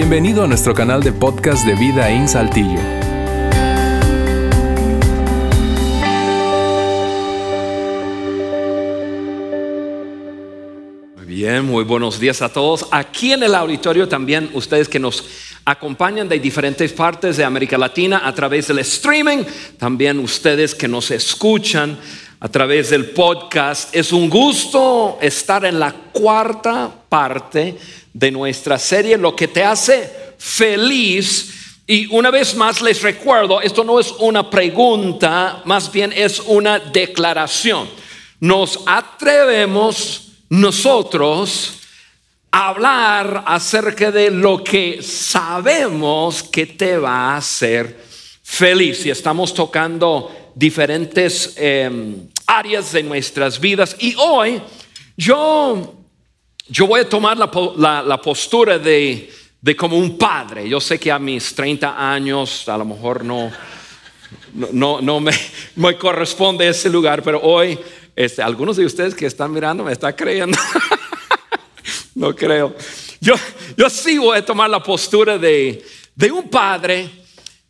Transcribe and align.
Bienvenido 0.00 0.44
a 0.44 0.46
nuestro 0.46 0.74
canal 0.74 1.02
de 1.02 1.10
podcast 1.10 1.66
de 1.66 1.74
Vida 1.74 2.08
en 2.08 2.28
Saltillo. 2.28 2.80
Muy 11.16 11.26
bien, 11.26 11.64
muy 11.64 11.82
buenos 11.82 12.20
días 12.20 12.40
a 12.42 12.48
todos. 12.48 12.86
Aquí 12.92 13.32
en 13.32 13.42
el 13.42 13.56
auditorio 13.56 14.06
también 14.06 14.48
ustedes 14.54 14.88
que 14.88 15.00
nos 15.00 15.24
acompañan 15.64 16.28
de 16.28 16.38
diferentes 16.38 16.92
partes 16.92 17.36
de 17.36 17.42
América 17.42 17.76
Latina 17.76 18.22
a 18.24 18.32
través 18.32 18.68
del 18.68 18.78
streaming, 18.78 19.38
también 19.78 20.20
ustedes 20.20 20.76
que 20.76 20.86
nos 20.86 21.10
escuchan 21.10 21.98
a 22.40 22.48
través 22.48 22.90
del 22.90 23.10
podcast. 23.10 23.94
Es 23.94 24.12
un 24.12 24.30
gusto 24.30 25.18
estar 25.20 25.64
en 25.64 25.78
la 25.78 25.92
cuarta 25.92 26.90
parte 27.08 27.76
de 28.12 28.30
nuestra 28.30 28.78
serie, 28.78 29.16
lo 29.16 29.34
que 29.34 29.48
te 29.48 29.64
hace 29.64 30.34
feliz. 30.38 31.54
Y 31.86 32.06
una 32.14 32.30
vez 32.30 32.54
más 32.54 32.80
les 32.82 33.02
recuerdo, 33.02 33.60
esto 33.60 33.82
no 33.82 33.98
es 33.98 34.12
una 34.18 34.50
pregunta, 34.50 35.62
más 35.64 35.90
bien 35.90 36.12
es 36.14 36.40
una 36.40 36.78
declaración. 36.78 37.88
Nos 38.40 38.80
atrevemos 38.86 40.32
nosotros 40.48 41.74
a 42.50 42.68
hablar 42.68 43.44
acerca 43.46 44.10
de 44.10 44.30
lo 44.30 44.62
que 44.62 45.02
sabemos 45.02 46.42
que 46.42 46.66
te 46.66 46.96
va 46.98 47.32
a 47.32 47.36
hacer 47.38 47.98
feliz. 48.42 49.04
Y 49.04 49.10
estamos 49.10 49.52
tocando 49.52 50.30
diferentes 50.54 51.54
em, 51.56 52.28
áreas 52.48 52.90
de 52.90 53.04
nuestras 53.04 53.60
vidas. 53.60 53.94
Y 54.00 54.16
hoy 54.16 54.60
yo 55.16 55.94
yo 56.68 56.86
voy 56.86 57.00
a 57.00 57.08
tomar 57.08 57.38
la, 57.38 58.20
postura 58.20 58.78
de, 58.78 59.30
como 59.76 59.96
un 59.96 60.18
padre. 60.18 60.68
Yo 60.68 60.80
sé 60.80 60.98
que 60.98 61.10
a 61.10 61.18
mis 61.18 61.54
30 61.54 62.12
años 62.12 62.68
a 62.68 62.76
lo 62.76 62.84
mejor 62.84 63.24
no, 63.24 63.50
no, 64.72 65.00
no 65.00 65.20
me, 65.20 65.32
me, 65.76 65.96
corresponde 65.96 66.68
ese 66.68 66.90
lugar, 66.90 67.22
pero 67.22 67.40
hoy 67.40 67.78
este, 68.14 68.42
algunos 68.42 68.76
de 68.76 68.84
ustedes 68.84 69.14
que 69.14 69.26
están 69.26 69.50
mirando 69.50 69.82
me 69.82 69.92
están 69.92 70.12
creyendo. 70.12 70.58
no 72.14 72.34
creo. 72.34 72.74
Yo, 73.20 73.34
yo 73.76 73.88
sí 73.88 74.18
voy 74.18 74.38
a 74.38 74.44
tomar 74.44 74.68
la 74.68 74.82
postura 74.82 75.38
de, 75.38 75.82
un 76.30 76.50
padre 76.50 77.08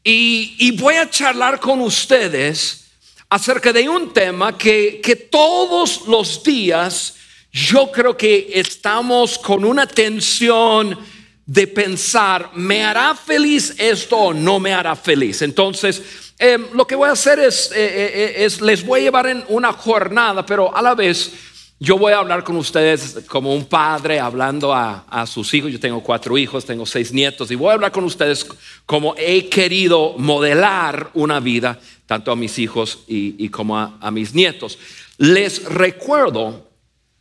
y, 0.03 0.57
y, 0.59 0.73
voy 0.73 0.95
a 0.97 1.09
charlar 1.09 1.61
con 1.61 1.81
ustedes 1.81 2.88
acerca 3.31 3.73
de 3.73 3.89
un 3.89 4.13
tema 4.13 4.57
que, 4.57 5.01
que 5.03 5.17
todos 5.17 6.07
los 6.07 6.43
días 6.43 7.15
yo 7.53 7.91
creo 7.91 8.17
que 8.17 8.51
estamos 8.55 9.39
con 9.39 9.65
una 9.65 9.87
tensión 9.87 10.99
de 11.45 11.67
pensar, 11.67 12.51
¿me 12.55 12.85
hará 12.85 13.15
feliz 13.15 13.75
esto 13.79 14.17
o 14.17 14.35
no 14.35 14.61
me 14.61 14.73
hará 14.75 14.95
feliz? 14.95 15.41
Entonces, 15.41 16.03
em, 16.39 16.67
lo 16.75 16.87
que 16.87 16.95
voy 16.95 17.09
a 17.09 17.13
hacer 17.13 17.39
es, 17.39 17.71
eh, 17.73 17.77
eh, 17.77 18.13
eh, 18.15 18.45
es, 18.45 18.61
les 18.61 18.85
voy 18.85 19.01
a 19.01 19.03
llevar 19.05 19.27
en 19.29 19.45
una 19.49 19.73
jornada, 19.73 20.45
pero 20.45 20.75
a 20.77 20.83
la 20.83 20.95
vez 20.95 21.33
yo 21.81 21.97
voy 21.97 22.13
a 22.13 22.19
hablar 22.19 22.43
con 22.43 22.57
ustedes 22.57 23.25
como 23.29 23.55
un 23.55 23.67
padre 23.67 24.19
hablando 24.19 24.75
a, 24.75 25.27
sus 25.27 25.53
hijos. 25.55 25.71
Yo 25.71 25.79
tengo 25.79 26.03
cuatro 26.03 26.37
hijos, 26.37 26.65
tengo 26.65 26.85
seis 26.85 27.13
nietos 27.13 27.51
y 27.51 27.55
voy 27.55 27.71
a 27.71 27.75
hablar 27.75 27.93
con 27.93 28.05
ustedes 28.05 28.47
como 28.85 29.15
he 29.17 29.49
querido 29.49 30.15
modelar 30.19 31.11
una 31.15 31.39
vida, 31.39 31.79
tanto 32.07 32.33
a 32.33 32.37
mis 32.37 32.59
hijos 32.59 33.01
y, 33.07 33.49
como 33.51 33.79
a 33.79 34.11
mis 34.11 34.35
nietos. 34.35 34.79
Les 35.19 35.65
recuerdo 35.65 36.69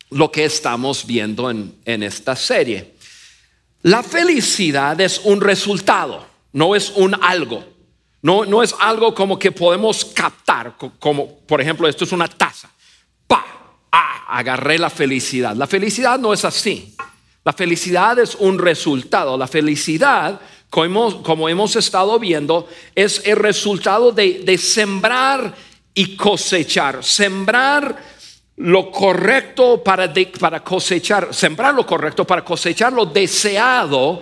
lo 0.10 0.32
que 0.32 0.46
estamos 0.46 1.06
viendo 1.06 1.50
en, 1.50 2.04
esta 2.04 2.36
serie. 2.36 2.96
La 3.84 4.04
felicidad 4.04 5.00
es 5.02 5.22
un 5.24 5.42
resultado, 5.42 6.26
no 6.54 6.76
es 6.76 6.92
un 6.96 7.16
algo. 7.22 7.64
No, 8.22 8.46
no 8.46 8.64
es 8.64 8.74
algo 8.80 9.14
como 9.14 9.38
que 9.38 9.52
podemos 9.52 10.04
captar, 10.04 10.76
como 11.00 11.40
por 11.40 11.62
ejemplo, 11.62 11.88
esto 11.88 12.04
es 12.04 12.12
una 12.12 12.28
taza. 12.28 12.70
Pa, 13.28 13.46
ah, 13.92 14.26
agarré 14.28 14.78
la 14.78 14.90
felicidad. 14.90 15.56
La 15.56 15.68
felicidad 15.68 16.20
no 16.20 16.34
es 16.34 16.46
así. 16.46 16.96
La 17.44 17.54
felicidad 17.54 18.20
es 18.20 18.36
un 18.36 18.60
resultado. 18.60 19.38
La 19.38 19.48
felicidad, 19.48 20.40
como, 20.70 21.50
hemos 21.50 21.76
estado 21.76 22.20
viendo, 22.20 22.68
es 22.94 23.22
el 23.26 23.38
resultado 23.38 24.12
de, 24.12 24.42
de 24.44 24.58
sembrar 24.58 25.56
y 25.94 26.16
cosechar. 26.16 27.04
Sembrar 27.04 27.98
lo 28.58 28.92
correcto 28.92 29.84
para, 29.84 30.12
para 30.40 30.64
cosechar, 30.64 31.34
sembrar 31.34 31.74
lo 31.74 31.86
correcto 31.86 32.26
para 32.26 32.44
cosechar 32.44 32.92
lo 32.92 33.06
deseado 33.06 34.22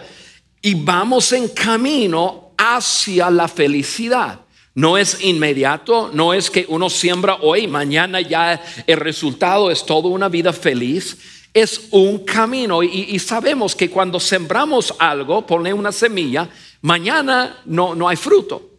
y 0.61 0.75
vamos 0.75 1.31
en 1.31 1.49
camino 1.49 2.51
hacia 2.57 3.29
la 3.29 3.47
felicidad. 3.47 4.41
No 4.75 4.97
es 4.97 5.24
inmediato, 5.24 6.12
no 6.13 6.34
es 6.34 6.52
que 6.52 6.66
uno 6.68 6.90
siembra 6.90 7.38
hoy, 7.41 7.66
mañana 7.66 8.19
ya 8.19 8.62
el 8.86 8.97
resultado 8.97 9.72
es 9.72 9.86
toda 9.86 10.09
una 10.09 10.28
vida 10.28 10.52
feliz. 10.52 11.18
Es 11.53 11.88
un 11.91 12.25
camino 12.25 12.84
y, 12.84 13.18
sabemos 13.19 13.74
que 13.74 13.90
cuando 13.90 14.19
sembramos 14.19 14.94
algo, 15.00 15.46
pone 15.46 15.74
una 15.74 15.94
semilla, 15.94 16.50
mañana 16.81 17.62
no, 17.63 17.96
no 17.96 18.09
hay 18.09 18.18
fruto. 18.18 18.72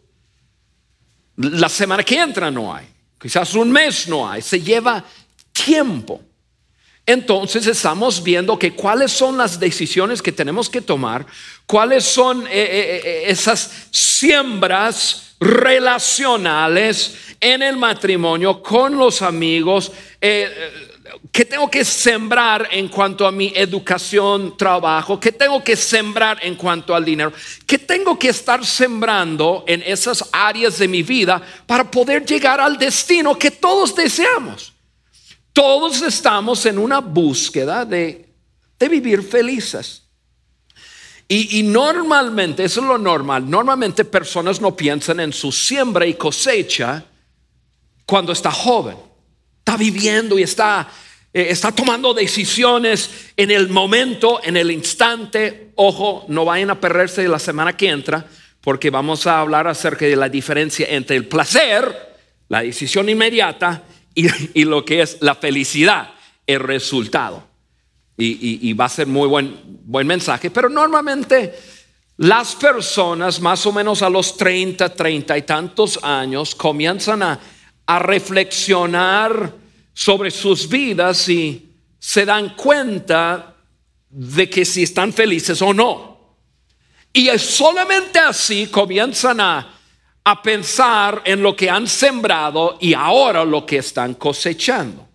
La 1.37 1.67
semana 1.67 2.03
que 2.03 2.19
entra 2.19 2.51
no 2.51 2.71
hay. 2.71 2.85
Quizás 3.19 3.55
un 3.55 3.71
mes 3.71 4.07
no 4.07 4.29
hay. 4.29 4.43
Se 4.43 4.61
lleva 4.61 5.03
tiempo. 5.51 6.21
Entonces 7.07 7.65
estamos 7.65 8.21
viendo 8.21 8.59
que 8.59 8.73
cuáles 8.73 9.13
son 9.13 9.37
las 9.37 9.59
decisiones 9.59 10.21
que 10.21 10.31
tenemos 10.31 10.69
que 10.69 10.81
tomar, 10.81 11.25
cuáles 11.65 12.03
son 12.03 12.45
eh, 12.45 12.49
eh, 12.51 13.01
eh, 13.03 13.23
esas 13.27 13.87
siembras 13.89 15.26
relacionales 15.39 17.35
en 17.39 17.61
el 17.61 17.77
matrimonio, 17.77 18.61
con 18.61 18.97
los 18.97 19.21
amigos, 19.21 19.91
que 21.31 21.45
tengo 21.45 21.69
que 21.69 21.85
sembrar 21.85 22.67
en 22.71 22.87
cuanto 22.87 23.25
a 23.25 23.31
mi 23.31 23.51
educación, 23.55 24.57
trabajo, 24.57 25.19
que 25.19 25.31
tengo 25.31 25.63
que 25.63 25.75
sembrar 25.75 26.39
en 26.41 26.55
cuanto 26.55 26.95
al 26.95 27.05
dinero, 27.05 27.31
que 27.65 27.77
tengo 27.77 28.17
que 28.17 28.29
estar 28.29 28.65
sembrando 28.65 29.63
en 29.67 29.83
esas 29.83 30.27
áreas 30.31 30.77
de 30.77 30.87
mi 30.87 31.03
vida 31.03 31.41
para 31.65 31.89
poder 31.89 32.25
llegar 32.25 32.59
al 32.59 32.77
destino 32.77 33.37
que 33.37 33.51
todos 33.51 33.95
deseamos. 33.95 34.73
Todos 35.53 36.01
estamos 36.01 36.65
en 36.65 36.77
una 36.77 36.99
búsqueda 36.99 37.83
de, 37.85 38.29
vivir 38.79 39.23
felices. 39.23 40.06
Y, 41.29 41.63
normalmente, 41.63 42.63
eso 42.63 42.79
es 42.79 42.87
lo 42.87 42.97
normal, 42.97 43.49
normalmente 43.49 44.05
personas 44.05 44.61
no 44.61 44.77
piensan 44.77 45.19
en 45.19 45.33
su 45.33 45.51
siembra 45.51 46.05
y 46.05 46.13
cosecha 46.13 47.03
cuando 48.05 48.31
está 48.31 48.49
joven. 48.49 48.95
Está 49.59 49.75
viviendo 49.75 50.39
y 50.39 50.43
está, 50.43 50.87
eh, 51.33 51.47
está 51.49 51.73
tomando 51.73 52.13
decisiones 52.13 53.09
en 53.35 53.51
el 53.51 53.67
momento, 53.67 54.39
en 54.41 54.55
el 54.55 54.71
instante. 54.71 55.73
Ojo, 55.75 56.25
no 56.29 56.45
vayan 56.45 56.69
a 56.69 56.79
perderse 56.79 57.27
la 57.27 57.39
semana 57.39 57.75
que 57.75 57.89
entra, 57.89 58.25
porque 58.61 58.89
vamos 58.89 59.27
a 59.27 59.41
hablar 59.41 59.67
acerca 59.67 60.05
de 60.05 60.15
la 60.15 60.29
diferencia 60.29 60.87
entre 60.89 61.17
el 61.17 61.27
placer, 61.27 62.15
la 62.47 62.61
decisión 62.61 63.09
inmediata, 63.09 63.83
y, 64.53 64.63
lo 64.65 64.83
que 64.83 65.01
es 65.01 65.17
la 65.21 65.35
felicidad, 65.35 66.09
el 66.47 66.59
resultado. 66.59 67.47
Y, 68.19 68.73
va 68.73 68.85
a 68.85 68.89
ser 68.89 69.05
muy 69.05 69.27
buen, 69.27 69.55
buen 69.85 70.07
mensaje, 70.07 70.49
pero 70.49 70.69
normalmente 70.69 71.53
las 72.17 72.55
personas 72.55 73.39
más 73.39 73.63
o 73.67 73.71
menos 73.71 74.01
a 74.01 74.09
los 74.09 74.35
30, 74.35 74.89
30 74.89 75.37
y 75.37 75.41
tantos 75.43 75.99
años 76.01 76.55
comienzan 76.55 77.23
a, 77.23 77.39
reflexionar 77.99 79.53
sobre 79.93 80.29
sus 80.29 80.67
vidas 80.67 81.29
y 81.29 81.71
se 81.97 82.25
dan 82.25 82.53
cuenta 82.55 83.55
de 84.09 84.49
que 84.49 84.65
si 84.65 84.83
están 84.83 85.13
felices 85.13 85.61
o 85.61 85.73
no. 85.73 86.35
Y 87.13 87.29
solamente 87.37 88.19
así 88.19 88.67
comienzan 88.67 89.39
a 89.39 89.77
a 90.29 90.41
pensar 90.41 91.21
en 91.23 91.41
lo 91.41 91.55
que 91.55 91.69
han 91.69 91.87
sembrado 91.87 92.77
y 92.81 92.93
ahora 92.93 93.45
lo 93.45 93.65
que 93.65 93.77
están 93.77 94.15
cosechando. 94.15 95.06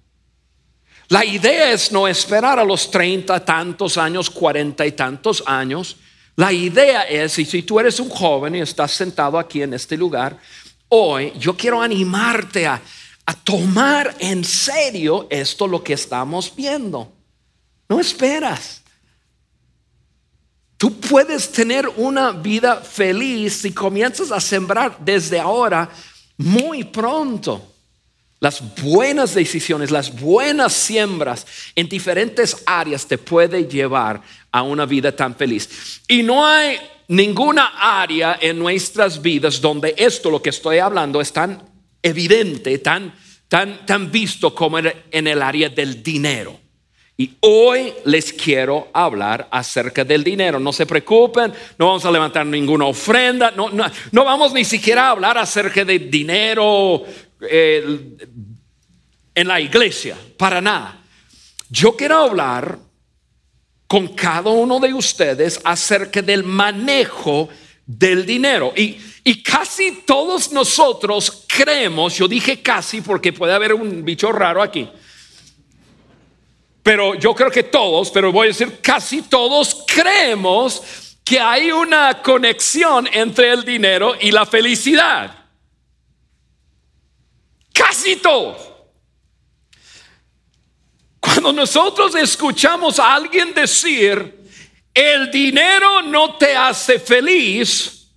La 1.13 1.27
idea 1.27 1.73
es 1.73 1.93
no 1.93 2.09
esperar 2.09 2.59
a 2.59 2.65
los 2.65 2.91
treinta 2.91 3.39
tantos 3.45 3.99
años, 3.99 4.31
cuarenta 4.31 4.87
y 4.87 4.93
tantos 4.93 5.43
años. 5.45 5.99
La 6.37 6.51
idea 6.51 7.03
es, 7.03 7.39
y 7.39 7.45
si 7.45 7.63
tú 7.65 7.79
eres 7.79 8.01
un 8.01 8.09
joven 8.09 8.55
y 8.55 8.61
estás 8.61 8.93
sentado 8.93 9.39
aquí 9.39 9.61
en 9.61 9.75
este 9.75 9.95
lugar, 9.95 10.39
hoy 10.89 11.35
yo 11.39 11.55
quiero 11.55 11.83
animarte 11.83 12.67
a, 12.67 12.81
a 13.27 13.35
tomar 13.35 14.17
en 14.21 14.43
serio 14.43 15.27
esto 15.29 15.67
lo 15.67 15.85
que 15.85 15.93
estamos 15.93 16.51
viendo. 16.57 17.13
No 17.91 18.01
esperas. 18.01 18.81
Tú 20.79 20.99
puedes 20.99 21.53
tener 21.53 21.87
una 21.89 22.31
vida 22.31 22.77
feliz 22.77 23.61
si 23.61 23.71
comienzas 23.71 24.33
a 24.33 24.41
sembrar 24.41 24.97
desde 24.99 25.39
ahora 25.39 25.91
muy 26.39 26.85
pronto. 26.85 27.72
Las 28.43 28.61
buenas 28.83 29.37
decisiones, 29.37 29.93
las 29.93 30.21
buenas 30.21 30.73
siembras 30.73 31.47
en 31.77 31.89
diferentes 31.89 32.61
áreas 32.67 33.07
te 33.07 33.17
puede 33.17 33.69
llevar 33.69 34.21
a 34.51 34.63
una 34.63 34.85
vida 34.85 35.15
tan 35.15 35.37
feliz. 35.37 36.03
Y 36.09 36.25
no 36.25 36.45
hay 36.45 36.77
ninguna 37.07 37.71
área 38.03 38.37
en 38.41 38.59
nuestras 38.59 39.23
vidas 39.23 39.61
donde 39.61 39.95
esto, 39.97 40.29
lo 40.29 40.43
que 40.43 40.51
estoy 40.51 40.79
hablando, 40.79 41.21
es 41.21 41.33
tan 41.33 41.63
evidente, 42.03 42.79
tan, 42.79 43.15
tan, 43.47 43.87
tan 43.87 44.11
visto 44.11 44.53
como 44.53 44.81
en 44.81 45.27
el 45.29 45.41
área 45.41 45.69
del 45.69 46.03
dinero. 46.03 46.59
Y 47.17 47.37
hoy 47.41 47.93
les 48.07 48.33
quiero 48.33 48.89
hablar 48.93 49.47
acerca 49.53 50.03
del 50.03 50.25
dinero. 50.25 50.59
No 50.59 50.73
se 50.73 50.87
preocupen, 50.87 51.53
no 51.79 51.87
vamos 51.87 52.05
a 52.05 52.11
levantar 52.11 52.45
ninguna 52.45 52.87
ofrenda, 52.87 53.53
no, 53.53 53.71
no, 53.71 54.25
vamos 54.25 54.53
ni 54.53 54.65
siquiera 54.65 55.07
a 55.07 55.11
hablar 55.11 55.39
acerca 55.39 55.85
de 55.85 56.01
dinero 56.01 57.05
en 57.51 59.49
la 59.49 59.61
iglesia, 59.61 60.17
para 60.37 60.61
nada. 60.61 61.03
Yo 61.69 61.97
quiero 61.97 62.19
hablar 62.19 62.79
con 63.87 64.09
cada 64.09 64.51
uno 64.51 64.81
de 64.81 64.95
ustedes 64.95 65.61
acerca 65.65 66.23
del 66.23 66.45
manejo 66.45 67.49
del 67.87 68.25
dinero. 68.25 68.73
Y, 68.75 69.43
casi 69.43 70.03
todos 70.07 70.51
nosotros 70.51 71.45
creemos, 71.47 72.17
yo 72.17 72.27
dije 72.27 72.63
casi 72.63 73.01
porque 73.01 73.33
puede 73.33 73.53
haber 73.53 73.75
un 73.75 74.05
bicho 74.05 74.33
raro 74.33 74.63
aquí, 74.63 74.89
pero 76.83 77.15
yo 77.15 77.35
creo 77.35 77.51
que 77.51 77.65
todos, 77.65 78.11
pero 78.11 78.33
voy 78.33 78.47
a 78.47 78.49
decir 78.49 78.81
casi 78.81 79.23
todos 79.23 79.85
creemos 79.87 80.83
que 81.23 81.39
hay 81.39 81.71
una 81.71 82.21
conexión 82.23 83.09
entre 83.13 83.53
el 83.53 83.65
dinero 83.65 84.15
y 84.21 84.33
la 84.33 84.45
felicidad. 84.47 85.42
Casi 87.73 88.17
todos. 88.17 88.73
Cuando 91.21 91.53
nosotros 91.53 92.15
escuchamos 92.17 92.99
a 92.99 93.15
alguien 93.15 93.55
decir, 93.55 94.41
el 94.93 95.31
dinero 95.31 96.03
no 96.03 96.37
te 96.37 96.57
hace 96.57 96.99
feliz, 96.99 98.09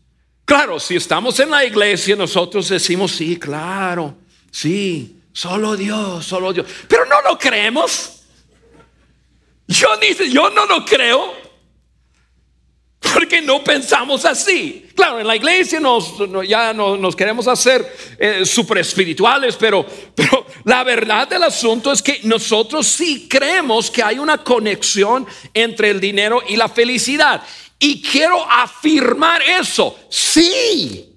claro, 0.43 0.79
si 0.79 0.95
estamos 0.95 1.39
en 1.39 1.51
la 1.51 1.63
iglesia, 1.63 2.15
nosotros 2.15 2.67
decimos, 2.67 3.11
sí, 3.11 3.37
claro, 3.37 4.15
sí, 4.51 5.19
solo 5.31 5.77
Dios, 5.77 6.25
solo 6.25 6.51
Dios, 6.51 6.65
pero 6.87 7.05
no 7.05 7.21
lo 7.21 7.37
creemos. 7.37 8.23
Yo, 9.67 9.87
yo 10.29 10.49
no 10.49 10.65
lo 10.65 10.85
creo. 10.85 11.44
Porque 13.13 13.41
no 13.41 13.63
pensamos 13.63 14.25
así. 14.25 14.87
Claro, 14.95 15.19
en 15.19 15.27
la 15.27 15.35
iglesia 15.35 15.79
nos, 15.79 16.13
ya 16.47 16.73
nos, 16.73 17.15
queremos 17.15 17.47
hacer 17.47 17.85
eh, 18.17 18.45
super 18.45 18.77
espirituales, 18.77 19.55
pero, 19.57 19.85
pero 20.15 20.45
la 20.63 20.83
verdad 20.83 21.27
del 21.27 21.43
asunto 21.43 21.91
es 21.91 22.01
que 22.01 22.21
nosotros 22.23 22.87
sí 22.87 23.27
creemos 23.29 23.91
que 23.91 24.01
hay 24.01 24.19
una 24.19 24.37
conexión 24.37 25.27
entre 25.53 25.89
el 25.89 25.99
dinero 25.99 26.41
y 26.47 26.55
la 26.55 26.69
felicidad. 26.69 27.43
Y 27.77 28.01
quiero 28.01 28.49
afirmar 28.49 29.41
eso. 29.41 29.97
Sí. 30.09 31.13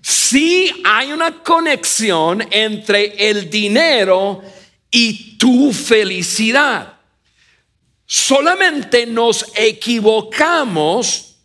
Sí 0.00 0.72
hay 0.84 1.12
una 1.12 1.42
conexión 1.42 2.46
entre 2.50 3.28
el 3.28 3.50
dinero 3.50 4.40
y 4.90 5.36
tu 5.36 5.72
felicidad. 5.72 6.97
Solamente 8.10 9.04
nos 9.04 9.44
equivocamos 9.54 11.36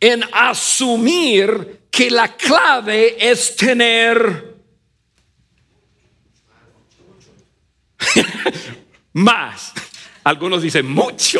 en 0.00 0.24
asumir 0.32 1.86
que 1.88 2.10
la 2.10 2.36
clave 2.36 3.16
es 3.16 3.54
tener 3.54 4.56
más. 9.12 9.72
Algunos 10.24 10.62
dicen 10.62 10.84
mucho. 10.90 11.38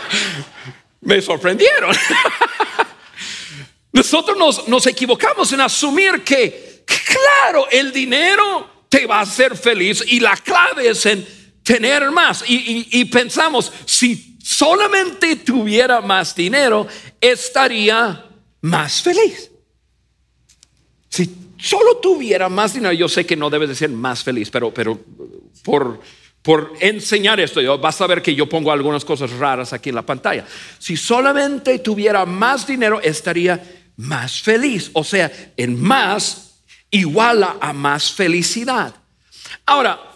Me 1.02 1.20
sorprendieron. 1.20 1.94
Nosotros 3.92 4.38
nos, 4.38 4.68
nos, 4.68 4.86
equivocamos 4.86 5.52
en 5.52 5.60
asumir 5.60 6.24
que, 6.24 6.86
claro, 6.86 7.68
el 7.70 7.92
dinero 7.92 8.86
te 8.88 9.04
va 9.04 9.18
a 9.18 9.22
hacer 9.22 9.54
feliz 9.54 10.02
y 10.06 10.20
la 10.20 10.34
clave 10.38 10.88
es 10.88 11.04
en 11.04 11.39
tener 11.70 12.10
más. 12.10 12.42
Y, 12.48 13.04
pensamos, 13.04 13.72
si 13.84 14.36
solamente 14.42 15.36
tuviera 15.36 16.00
más 16.00 16.34
dinero, 16.34 16.88
estaría 17.20 18.24
más 18.62 19.00
feliz. 19.00 19.52
Si 21.08 21.32
solo 21.58 21.98
tuviera 21.98 22.48
más 22.48 22.74
dinero, 22.74 22.92
yo 22.92 23.08
sé 23.08 23.24
que 23.24 23.36
no 23.36 23.48
debes 23.50 23.68
de 23.68 23.76
ser 23.76 23.90
más 23.90 24.24
feliz, 24.24 24.50
pero, 24.50 24.74
pero 24.74 24.98
por, 25.62 26.00
por 26.42 26.72
enseñar 26.80 27.38
esto, 27.38 27.78
vas 27.78 28.00
a 28.00 28.06
ver 28.08 28.20
que 28.20 28.34
yo 28.34 28.48
pongo 28.48 28.72
algunas 28.72 29.04
cosas 29.04 29.30
raras 29.30 29.72
aquí 29.72 29.90
en 29.90 29.94
la 29.94 30.02
pantalla. 30.02 30.44
Si 30.80 30.96
solamente 30.96 31.78
tuviera 31.78 32.26
más 32.26 32.66
dinero, 32.66 33.00
estaría 33.00 33.62
más 33.96 34.42
feliz. 34.42 34.90
O 34.94 35.04
sea, 35.04 35.30
en 35.56 35.80
más 35.80 36.62
iguala 36.90 37.58
a 37.60 37.72
más 37.72 38.10
felicidad. 38.10 38.92
Ahora, 39.66 40.09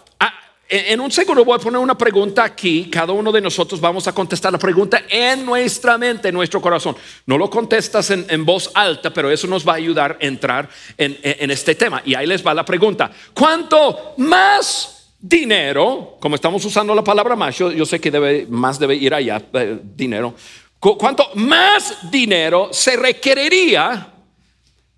en 0.67 0.99
un 0.99 1.11
segundo 1.11 1.45
voy 1.45 1.55
a 1.55 1.59
poner 1.59 1.79
una 1.79 1.97
pregunta 1.97 2.43
aquí. 2.43 2.89
Cada 2.89 3.13
uno 3.13 3.31
de 3.31 3.39
nosotros 3.39 3.79
vamos 3.79 4.07
a 4.07 4.13
contestar 4.13 4.51
la 4.51 4.57
pregunta 4.57 5.03
en 5.09 5.45
nuestra 5.45 5.97
mente, 5.97 6.29
en 6.29 6.33
nuestro 6.33 6.59
corazón. 6.59 6.95
No 7.27 7.37
lo 7.37 7.49
contestas 7.49 8.09
en, 8.09 8.45
voz 8.45 8.71
alta, 8.73 9.13
pero 9.13 9.29
eso 9.29 9.45
nos 9.47 9.67
va 9.67 9.73
a 9.73 9.75
ayudar 9.75 10.17
a 10.19 10.25
entrar 10.25 10.67
en, 10.97 11.51
este 11.51 11.75
tema. 11.75 12.01
Y 12.03 12.15
ahí 12.15 12.25
les 12.25 12.45
va 12.45 12.53
la 12.53 12.65
pregunta. 12.65 13.11
¿Cuánto 13.33 14.13
más 14.17 15.11
dinero, 15.19 16.17
como 16.19 16.35
estamos 16.35 16.63
usando 16.65 16.95
la 16.95 17.03
palabra 17.03 17.35
más, 17.35 17.57
yo, 17.57 17.85
sé 17.85 17.99
que 17.99 18.11
debe, 18.11 18.47
más 18.49 18.79
debe 18.79 18.95
ir 18.95 19.13
allá, 19.13 19.41
eh, 19.53 19.79
dinero. 19.83 20.35
¿Cuánto 20.79 21.29
más 21.35 22.11
dinero 22.11 22.69
se 22.71 22.95
requeriría 22.95 24.13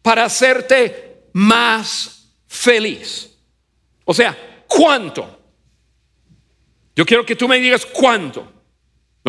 para 0.02 0.26
hacerte 0.26 1.28
más 1.34 2.30
feliz? 2.48 3.32
O 4.04 4.14
sea, 4.14 4.38
¿cuánto? 4.68 5.37
Yo 6.98 7.06
quiero 7.06 7.24
que 7.24 7.36
tú 7.36 7.48
me 7.48 7.60
digas 7.60 7.86
cuánto. 7.86 8.52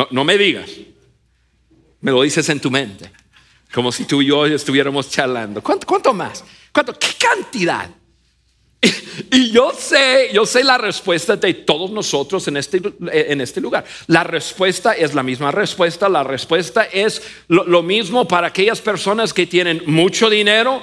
No, 0.09 0.23
me 0.23 0.39
digas. 0.39 0.71
Me 2.01 2.09
lo 2.09 2.23
dices 2.23 2.49
en 2.49 2.59
tu 2.59 2.71
mente. 2.71 3.11
Como 3.71 3.91
si 3.91 4.05
tú 4.05 4.23
y 4.23 4.25
yo 4.25 4.47
estuviéramos 4.47 5.11
charlando. 5.11 5.61
¿Cuánto, 5.61 5.85
cuánto 5.85 6.11
más? 6.11 6.43
¿Cuánto? 6.73 6.97
¿Qué 6.97 7.09
cantidad? 7.17 7.87
Y, 9.31 9.51
yo 9.51 9.73
sé, 9.77 10.29
yo 10.33 10.45
sé 10.45 10.63
la 10.63 10.77
respuesta 10.77 11.35
de 11.35 11.53
todos 11.53 11.91
nosotros 11.91 12.47
en 12.47 12.55
este, 12.55 12.81
en 13.11 13.41
este 13.41 13.59
lugar. 13.59 13.83
La 14.07 14.23
respuesta 14.23 14.93
es 14.93 15.13
la 15.13 15.21
misma 15.21 15.51
respuesta. 15.51 16.07
La 16.07 16.23
respuesta 16.23 16.85
es 16.85 17.21
lo 17.49 17.83
mismo 17.83 18.27
para 18.27 18.47
aquellas 18.47 18.79
personas 18.79 19.33
que 19.33 19.45
tienen 19.45 19.83
mucho 19.85 20.29
dinero 20.29 20.81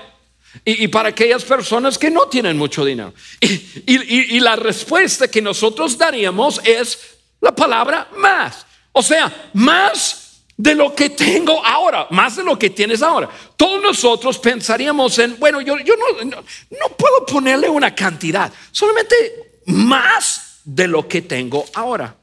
y, 0.65 0.89
para 0.89 1.11
aquellas 1.11 1.45
personas 1.45 1.99
que 1.99 2.11
no 2.11 2.29
tienen 2.29 2.57
mucho 2.57 2.85
dinero. 2.85 3.13
Y, 3.41 4.41
la 4.41 4.57
respuesta 4.57 5.29
que 5.29 5.43
nosotros 5.43 5.97
daríamos 5.99 6.61
es 6.65 6.99
la 7.41 7.55
palabra 7.55 8.09
más. 8.17 8.67
O 8.93 9.03
sea, 9.03 9.51
más 9.55 10.43
de 10.57 10.75
lo 10.75 10.95
que 10.95 11.11
tengo 11.11 11.65
ahora, 11.65 12.07
más 12.11 12.37
de 12.37 12.45
lo 12.45 12.59
que 12.59 12.71
tienes 12.71 13.03
ahora. 13.03 13.29
Todos 13.57 13.83
nosotros 13.83 14.39
pensaríamos 14.39 15.19
en, 15.19 15.39
bueno, 15.39 15.61
yo, 15.61 15.79
yo 15.79 15.95
no, 15.97 16.25
no 16.25 16.89
puedo 16.97 17.27
ponerle 17.27 17.69
una 17.69 17.95
cantidad, 17.95 18.53
solamente 18.73 19.63
más 19.67 20.61
de 20.65 20.89
lo 20.89 21.07
que 21.07 21.23
tengo 21.23 21.65
ahora. 21.75 22.17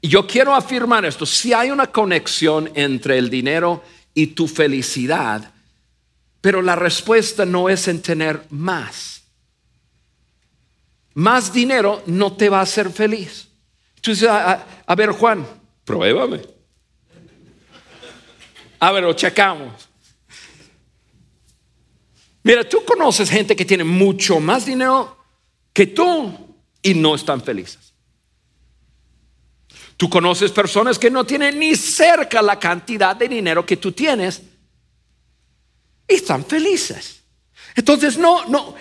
Y 0.00 0.08
yo 0.08 0.26
quiero 0.26 0.54
afirmar 0.54 1.06
esto, 1.06 1.24
si 1.24 1.54
hay 1.54 1.70
una 1.70 1.86
conexión 1.86 2.70
entre 2.74 3.16
el 3.16 3.30
dinero 3.30 3.82
y 4.12 4.28
tu 4.28 4.46
felicidad, 4.46 5.53
pero 6.44 6.60
la 6.60 6.76
respuesta 6.76 7.46
no 7.46 7.70
es 7.70 7.88
en 7.88 8.02
tener 8.02 8.44
más. 8.50 9.22
Más 11.14 11.50
dinero 11.50 12.02
no 12.04 12.34
te 12.36 12.50
va 12.50 12.58
a 12.58 12.64
hacer 12.64 12.90
feliz. 12.90 13.48
Entonces, 13.96 14.28
a, 14.28 14.94
ver, 14.94 15.12
Juan, 15.12 15.46
pruébame. 15.86 16.42
A 18.78 18.92
ver, 18.92 19.04
lo 19.04 19.14
checamos. 19.14 19.88
Mira, 22.42 22.68
tú 22.68 22.84
conoces 22.84 23.30
gente 23.30 23.56
que 23.56 23.64
tiene 23.64 23.84
mucho 23.84 24.38
más 24.38 24.66
dinero 24.66 25.16
que 25.72 25.86
tú 25.86 26.58
y 26.82 26.92
no 26.92 27.14
están 27.14 27.40
felices. 27.40 27.94
Tú 29.96 30.10
conoces 30.10 30.52
personas 30.52 30.98
que 30.98 31.10
no 31.10 31.24
tienen 31.24 31.58
ni 31.58 31.74
cerca 31.74 32.42
la 32.42 32.58
cantidad 32.58 33.16
de 33.16 33.28
dinero 33.28 33.64
que 33.64 33.78
tú 33.78 33.92
tienes 33.92 34.42
y 36.08 36.14
están 36.14 36.44
felices. 36.44 37.22
Entonces, 37.76 38.16
no, 38.16 38.46
no, 38.46 38.74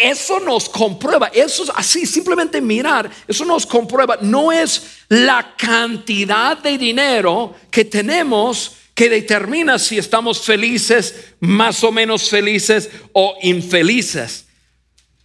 eso 0.00 0.40
nos 0.40 0.68
comprueba, 0.68 1.28
eso 1.32 1.64
es 1.64 1.70
así, 1.74 2.06
simplemente 2.06 2.60
mirar, 2.60 3.10
eso 3.26 3.44
nos 3.44 3.64
comprueba, 3.66 4.18
no 4.20 4.52
es 4.52 5.04
la 5.08 5.54
cantidad 5.56 6.58
de 6.58 6.76
dinero 6.76 7.54
que 7.70 7.84
tenemos 7.84 8.72
que 8.94 9.08
determina 9.08 9.78
si 9.78 9.96
estamos 9.96 10.40
felices, 10.40 11.34
más 11.38 11.84
o 11.84 11.92
menos 11.92 12.28
felices 12.28 12.90
o 13.12 13.36
infelices. 13.42 14.46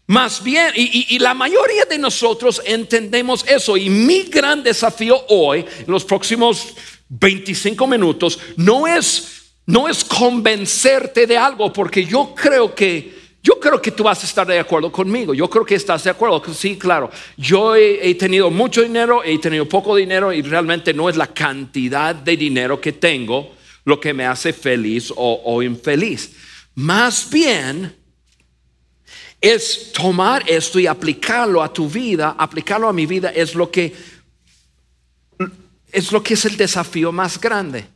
Más 0.06 0.44
bien, 0.44 0.72
y, 0.76 1.16
y, 1.16 1.18
la 1.18 1.34
mayoría 1.34 1.86
de 1.86 1.98
nosotros 1.98 2.62
entendemos 2.66 3.44
eso. 3.48 3.76
Y 3.76 3.90
mi 3.90 4.24
gran 4.24 4.62
desafío 4.62 5.26
hoy, 5.30 5.66
en 5.80 5.86
los 5.88 6.04
próximos 6.04 6.76
25 7.10 7.88
minutos, 7.88 8.38
no 8.58 8.86
es, 8.86 9.33
no 9.66 9.88
es 9.88 10.04
convencerte 10.04 11.26
de 11.26 11.38
algo, 11.38 11.72
porque 11.72 12.06
yo 12.06 12.34
creo 12.36 12.74
que 12.74 13.24
yo 13.44 13.60
creo 13.60 13.82
que 13.82 13.92
tú 13.92 14.04
vas 14.04 14.24
a 14.24 14.26
estar 14.26 14.48
de 14.48 14.58
acuerdo 14.58 14.90
conmigo. 14.90 15.34
Yo 15.34 15.50
creo 15.50 15.66
que 15.66 15.76
estás 15.76 16.06
de 16.06 16.10
acuerdo. 16.10 16.42
Sí, 16.54 16.78
claro. 16.78 17.12
Yo 17.36 17.76
he, 17.76 18.16
tenido 18.16 18.50
mucho 18.50 18.82
dinero, 18.82 19.22
he 19.22 19.38
tenido 19.38 19.68
poco 19.68 19.98
dinero 19.98 20.32
y 20.32 20.42
realmente 20.42 20.94
no 20.94 21.10
es 21.10 21.18
la 21.18 21.28
cantidad 21.28 22.16
de 22.16 22.38
dinero 22.38 22.80
que 22.80 22.94
tengo 22.94 23.54
lo 23.84 24.00
que 24.00 24.14
me 24.14 24.26
hace 24.26 24.54
feliz 24.54 25.12
o, 25.14 25.42
o 25.44 25.62
infeliz. 25.62 26.32
Más 26.76 27.30
bien 27.30 27.94
es 29.42 29.92
tomar 29.92 30.50
esto 30.50 30.80
y 30.80 30.88
aplicarlo 30.88 31.62
a 31.62 31.74
tu 31.74 31.90
vida, 31.90 32.38
aplicarlo 32.38 32.88
a 32.88 32.94
mi 32.94 33.06
vida 33.06 33.30
es 33.30 33.56
lo 33.56 33.70
que 33.70 33.94
es 35.92 36.12
lo 36.14 36.24
que 36.24 36.36
es 36.36 36.46
el 36.46 36.56
desafío 36.56 37.12
más 37.12 37.40
grande. 37.40 37.93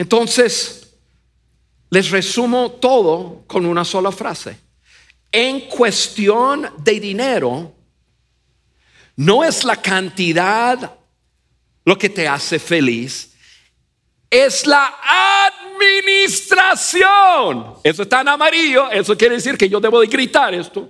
Entonces, 0.00 0.96
les 1.90 2.10
resumo 2.10 2.72
todo 2.80 3.44
con 3.46 3.66
una 3.66 3.84
sola 3.84 4.10
frase. 4.10 4.56
En 5.30 5.68
cuestión 5.68 6.72
de 6.78 6.98
dinero, 6.98 7.74
no 9.16 9.44
es 9.44 9.62
la 9.62 9.76
cantidad 9.76 10.96
lo 11.84 11.98
que 11.98 12.08
te 12.08 12.26
hace 12.26 12.58
feliz, 12.58 13.34
es 14.30 14.66
la 14.66 14.90
administración. 15.68 17.74
Eso 17.84 18.04
está 18.04 18.22
en 18.22 18.28
amarillo, 18.28 18.90
eso 18.90 19.18
quiere 19.18 19.34
decir 19.34 19.58
que 19.58 19.68
yo 19.68 19.80
debo 19.80 20.00
de 20.00 20.06
gritar 20.06 20.54
esto. 20.54 20.88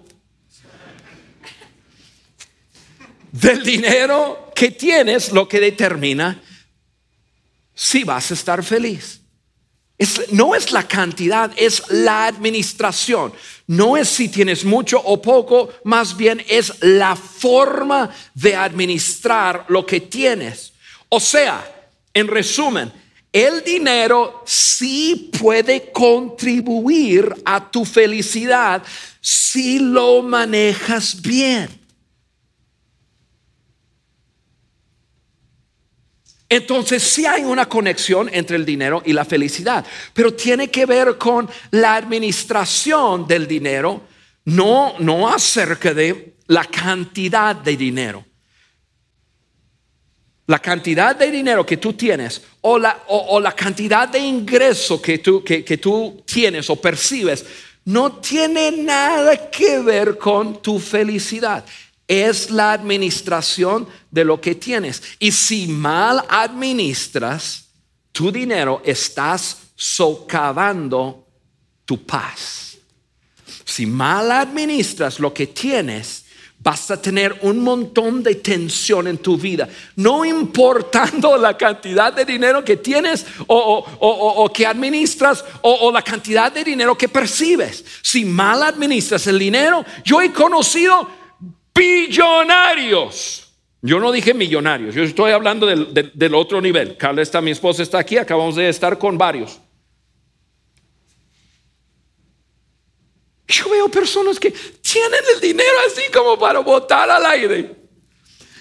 Del 3.33 3.65
dinero 3.65 4.53
que 4.55 4.71
tienes, 4.71 5.33
lo 5.33 5.49
que 5.49 5.59
determina 5.59 6.41
si 7.83 8.05
vas 8.05 8.31
a 8.31 8.35
estar 8.35 8.63
feliz 8.63 9.21
no 10.33 10.55
es 10.55 10.73
la 10.73 10.87
cantidad, 10.87 11.51
es 11.57 11.83
la 11.91 12.27
administración. 12.27 13.33
No 13.67 13.97
es 13.97 14.09
si 14.09 14.29
tienes 14.29 14.65
mucho 14.65 14.99
o 14.99 15.21
poco, 15.21 15.71
más 15.85 16.17
bien 16.17 16.43
es 16.49 16.73
la 16.81 17.17
forma 17.17 18.11
de 18.35 18.57
administrar 18.57 19.67
lo 19.69 19.85
que 19.85 20.01
tienes. 20.01 20.73
O 21.09 21.21
sea, 21.21 21.63
en 22.15 22.29
resumen, 22.29 22.93
el 23.33 23.63
dinero 23.63 24.43
sí 24.47 25.31
puede 25.39 25.93
contribuir 25.93 27.33
a 27.45 27.71
tu 27.71 27.85
felicidad 27.85 28.83
si 29.21 29.79
lo 29.79 30.23
manejas 30.23 31.21
bien. 31.21 31.80
Entonces 36.53 37.05
sí 37.05 37.27
hay 37.27 37.45
una 37.45 37.67
conexión 37.67 38.29
entre 38.33 38.57
el 38.57 38.67
dinero 38.67 39.05
y 39.07 39.13
la 39.13 39.25
felicidad, 39.25 39.87
pero 40.13 40.35
tiene 40.35 40.69
que 40.69 40.85
ver 40.85 41.17
con 41.17 41.49
la 41.71 41.95
administración 41.95 43.25
del 43.29 43.47
dinero, 43.47 44.03
no, 44.47 44.95
no 44.99 45.33
acerca 45.33 45.95
de 45.95 46.35
la 46.49 46.65
cantidad 46.65 47.55
de 47.55 47.77
dinero. 47.77 48.27
La 50.49 50.59
cantidad 50.59 51.15
de 51.15 51.31
dinero 51.31 51.65
que 51.65 51.77
tú 51.77 51.93
tienes 51.93 52.43
o 52.63 52.81
la, 52.81 53.05
o, 53.07 53.39
la 53.39 53.53
cantidad 53.53 54.09
de 54.09 54.19
ingreso 54.19 55.01
que 55.01 55.19
tú, 55.19 55.45
que, 55.45 55.65
que 55.65 55.79
tú 55.79 56.25
tienes 56.27 56.69
o 56.69 56.75
percibes 56.75 57.47
no 57.85 58.15
tiene 58.15 58.73
nada 58.73 59.49
que 59.51 59.79
ver 59.79 60.19
con 60.19 60.61
tu 60.61 60.81
felicidad 60.81 61.65
es 62.11 62.51
la 62.51 62.73
administración 62.73 63.87
de 64.11 64.25
lo 64.25 64.41
que 64.41 64.57
tienes. 64.57 65.01
Y 65.21 65.31
si 65.31 65.69
mal 65.69 66.25
administras 66.29 67.69
tu 68.11 68.33
dinero, 68.33 68.83
estás 68.85 69.59
socavando 69.77 71.25
tu 71.85 72.05
paz. 72.05 72.79
Si 73.65 73.87
mal 73.87 74.33
administras 74.33 75.21
lo 75.21 75.33
que 75.33 75.47
tienes, 75.47 76.25
vas 76.59 76.91
a 76.91 77.01
tener 77.01 77.39
un 77.43 77.61
montón 77.61 78.25
de 78.25 78.35
tensión 78.35 79.07
en 79.07 79.19
tu 79.19 79.37
vida, 79.37 79.69
no 79.95 80.25
importando 80.25 81.37
la 81.39 81.57
cantidad 81.57 82.13
de 82.13 82.25
dinero 82.25 82.65
que 82.65 82.77
tienes 82.77 83.25
o, 83.47 84.51
que 84.53 84.67
administras 84.67 85.45
o, 85.63 85.93
la 85.93 86.03
cantidad 86.03 86.51
de 86.51 86.65
dinero 86.65 86.99
que 86.99 87.09
percibes. 87.09 87.85
Si 88.03 88.25
mal 88.25 88.65
administras 88.65 89.29
el 89.29 89.39
dinero, 89.39 89.85
yo 90.05 90.21
he 90.21 90.33
conocido 90.33 91.20
billonarios. 91.75 93.51
Yo 93.83 93.99
no 93.99 94.13
dije 94.13 94.35
millonarios, 94.35 94.95
yo 94.95 95.03
estoy 95.03 95.33
hablando 95.33 95.67
del, 95.67 96.35
otro 96.35 96.61
nivel. 96.61 96.97
Carla 96.99 97.23
está, 97.23 97.41
mi 97.41 97.51
esposa 97.51 97.83
está 97.83 97.99
aquí, 97.99 98.19
acabamos 98.19 98.57
de 98.57 98.69
estar 98.69 98.99
con 98.99 99.17
varios. 99.17 99.59
Yo 103.49 103.69
veo 103.71 103.89
personas 103.89 104.39
que 104.39 104.51
tienen 104.51 105.21
el 105.35 105.41
dinero 105.41 105.77
así 105.87 106.03
como 106.13 106.39
para 106.39 106.61
botar 106.61 107.11
al 107.11 107.25
aire. 107.27 107.75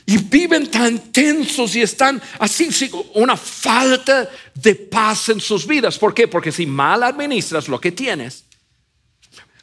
Y 0.05 0.17
viven 0.17 0.71
tan 0.71 1.11
tensos 1.11 1.75
y 1.75 1.81
están 1.83 2.19
así, 2.39 2.89
una 3.13 3.37
falta 3.37 4.27
de 4.55 4.73
paz 4.73 5.29
en 5.29 5.39
sus 5.39 5.67
vidas. 5.67 5.99
¿Por 5.99 6.13
qué? 6.15 6.27
Porque 6.27 6.51
si 6.51 6.65
mal 6.65 7.03
administras 7.03 7.67
lo 7.67 7.79
que 7.79 7.91
tienes, 7.91 8.45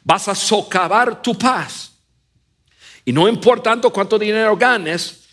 vas 0.03 0.29
a 0.29 0.35
socavar 0.35 1.21
tu 1.21 1.37
paz. 1.37 1.96
Y 3.07 3.13
no 3.13 3.25
importando 3.29 3.89
cuánto 3.89 4.19
dinero 4.19 4.57
ganes, 4.57 5.29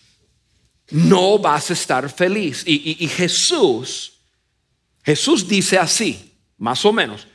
no 0.91 1.41
vas 1.41 1.71
a 1.71 1.73
estar 1.73 2.09
feliz. 2.09 2.63
Y, 2.65 3.09
Jesús, 3.09 4.13
Jesús 5.03 5.49
dice 5.49 5.77
así, 5.77 6.37
más 6.57 6.85
o 6.85 6.93
menos, 6.93 7.27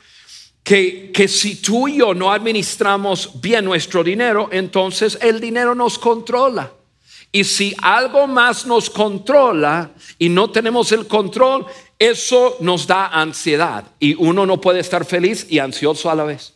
que, 0.62 1.12
que 1.12 1.28
si 1.28 1.56
tú 1.56 1.88
y 1.88 1.98
yo 1.98 2.14
no 2.14 2.32
administramos 2.32 3.38
bien 3.42 3.66
nuestro 3.66 4.02
dinero, 4.02 4.48
entonces 4.50 5.18
el 5.20 5.40
dinero 5.40 5.74
nos 5.74 5.98
controla. 5.98 6.72
Y 7.30 7.44
si 7.44 7.76
algo 7.82 8.26
más 8.26 8.64
nos 8.64 8.88
controla 8.88 9.90
y 10.18 10.30
no 10.30 10.50
tenemos 10.50 10.90
el 10.92 11.06
control, 11.06 11.66
eso 11.98 12.56
nos 12.60 12.86
da 12.86 13.08
ansiedad. 13.08 13.84
Y 13.98 14.14
uno 14.14 14.46
no 14.46 14.58
puede 14.58 14.80
estar 14.80 15.04
feliz 15.04 15.46
y 15.50 15.58
ansioso 15.58 16.10
a 16.10 16.14
la 16.14 16.24
vez. 16.24 16.54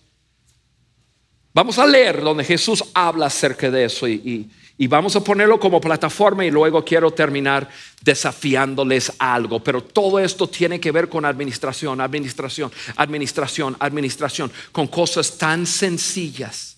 Vamos 1.54 1.78
a 1.78 1.86
leer 1.86 2.20
donde 2.20 2.42
Jesús 2.42 2.82
habla 2.92 3.26
acerca 3.26 3.70
de 3.70 3.84
eso 3.84 4.08
y, 4.08 4.50
vamos 4.88 5.14
a 5.14 5.22
ponerlo 5.22 5.60
como 5.60 5.80
plataforma 5.80 6.44
y 6.44 6.50
luego 6.50 6.84
quiero 6.84 7.12
terminar 7.12 7.70
desafiándoles 8.02 9.12
algo. 9.20 9.62
Pero 9.62 9.80
todo 9.80 10.18
esto 10.18 10.48
tiene 10.48 10.80
que 10.80 10.90
ver 10.90 11.08
con 11.08 11.24
administración, 11.24 12.00
administración, 12.00 12.72
administración, 12.96 13.76
administración, 13.78 14.50
con 14.72 14.88
cosas 14.88 15.38
tan 15.38 15.64
sencillas, 15.64 16.76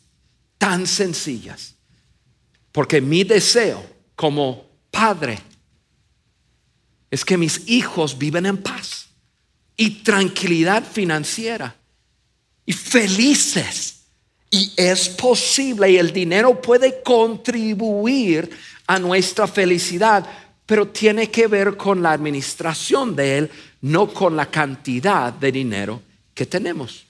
tan 0.58 0.86
sencillas. 0.86 1.74
Porque 2.70 3.00
mi 3.00 3.24
deseo 3.24 3.82
como 4.14 4.66
padre 4.90 5.38
es 7.10 7.24
que 7.24 7.38
mis 7.38 7.66
hijos 7.66 8.18
viven 8.18 8.44
en 8.44 8.58
paz 8.58 9.06
y 9.74 10.02
tranquilidad 10.02 10.84
financiera 10.84 11.74
y 12.66 12.74
felices 12.74 13.95
y 14.56 14.72
es 14.76 15.08
posible 15.10 15.90
y 15.90 15.98
el 15.98 16.12
dinero 16.12 16.60
puede 16.60 17.02
contribuir 17.02 18.50
a 18.86 18.98
nuestra 18.98 19.46
felicidad, 19.46 20.26
pero 20.64 20.88
tiene 20.88 21.30
que 21.30 21.46
ver 21.46 21.76
con 21.76 22.02
la 22.02 22.12
administración 22.12 23.14
de 23.14 23.38
él, 23.38 23.50
no 23.82 24.08
con 24.08 24.34
la 24.36 24.50
cantidad 24.50 25.32
de 25.32 25.52
dinero 25.52 26.02
que 26.34 26.46
tenemos. 26.46 27.04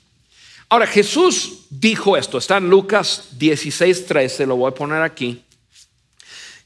Ahora, 0.69 0.87
Jesús 0.87 1.67
dijo 1.71 2.17
esto, 2.17 2.39
está 2.39 2.57
en 2.57 2.69
Lucas 2.69 3.29
16, 3.39 4.07
13, 4.07 4.47
lo 4.47 4.57
voy 4.57 4.71
a 4.71 4.75
poner 4.75 5.01
aquí. 5.03 5.43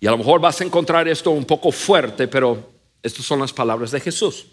Y 0.00 0.06
a 0.06 0.12
lo 0.12 0.18
mejor 0.18 0.40
vas 0.40 0.60
a 0.60 0.64
encontrar 0.64 1.06
esto 1.06 1.30
un 1.30 1.44
poco 1.44 1.70
fuerte, 1.70 2.26
pero 2.26 2.70
estas 3.02 3.24
son 3.24 3.40
las 3.40 3.52
palabras 3.52 3.90
de 3.90 4.00
Jesús. 4.00 4.46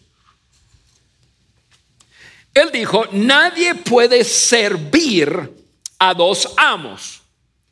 Él 2.53 2.69
dijo, 2.74 3.05
nadie 3.13 3.75
puede 3.75 4.24
servir 4.24 5.66
a 6.00 6.13
dos 6.13 6.54
amos. 6.58 7.22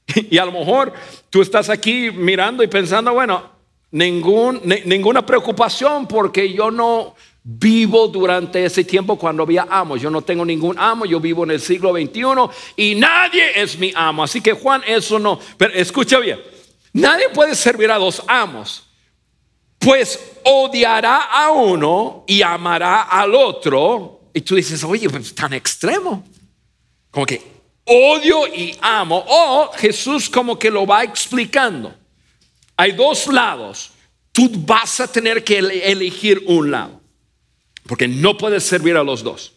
Y 0.29 0.37
a 0.37 0.45
lo 0.45 0.51
mejor 0.51 0.93
tú 1.29 1.41
estás 1.41 1.69
aquí 1.69 2.11
mirando 2.11 2.63
y 2.63 2.67
pensando, 2.67 3.13
bueno, 3.13 3.49
ningún, 3.91 4.61
ninguna 4.85 5.25
preocupación 5.25 6.07
porque 6.07 6.53
yo 6.53 6.69
no 6.69 7.15
vivo 7.47 8.07
durante 8.07 8.65
ese 8.65 8.83
tiempo 8.83 9.17
cuando 9.17 9.43
había 9.43 9.67
amos. 9.69 10.01
Yo 10.01 10.09
no 10.09 10.21
tengo 10.21 10.43
ningún 10.43 10.77
amo, 10.79 11.05
yo 11.05 11.19
vivo 11.19 11.43
en 11.43 11.51
el 11.51 11.61
siglo 11.61 11.93
XXI 11.93 12.23
y 12.75 12.95
nadie 12.95 13.61
es 13.61 13.77
mi 13.77 13.91
amo. 13.95 14.23
Así 14.23 14.41
que 14.41 14.53
Juan, 14.53 14.81
eso 14.85 15.19
no. 15.19 15.39
Pero 15.57 15.73
escucha 15.73 16.19
bien, 16.19 16.41
nadie 16.93 17.29
puede 17.29 17.55
servir 17.55 17.91
a 17.91 17.97
dos 17.97 18.23
amos. 18.27 18.87
Pues 19.77 20.37
odiará 20.43 21.21
a 21.21 21.51
uno 21.51 22.23
y 22.27 22.41
amará 22.41 23.03
al 23.03 23.35
otro. 23.35 24.21
Y 24.33 24.41
tú 24.41 24.55
dices, 24.55 24.83
oye, 24.83 25.09
pues 25.09 25.33
tan 25.35 25.53
extremo. 25.53 26.23
Como 27.11 27.25
que 27.25 27.54
odio 27.85 28.47
y 28.47 28.75
amo. 28.81 29.23
O 29.27 29.71
Jesús 29.77 30.29
como 30.29 30.59
que 30.59 30.69
lo 30.69 30.85
va 30.85 31.03
explicando. 31.03 31.93
Hay 32.77 32.91
dos 32.91 33.27
lados. 33.27 33.91
Tú 34.31 34.49
vas 34.53 34.99
a 34.99 35.07
tener 35.07 35.43
que 35.43 35.59
elegir 35.59 36.43
un 36.47 36.71
lado. 36.71 37.01
Porque 37.87 38.07
no 38.07 38.35
puedes 38.37 38.63
servir 38.63 38.97
a 38.97 39.03
los 39.03 39.23
dos. 39.23 39.53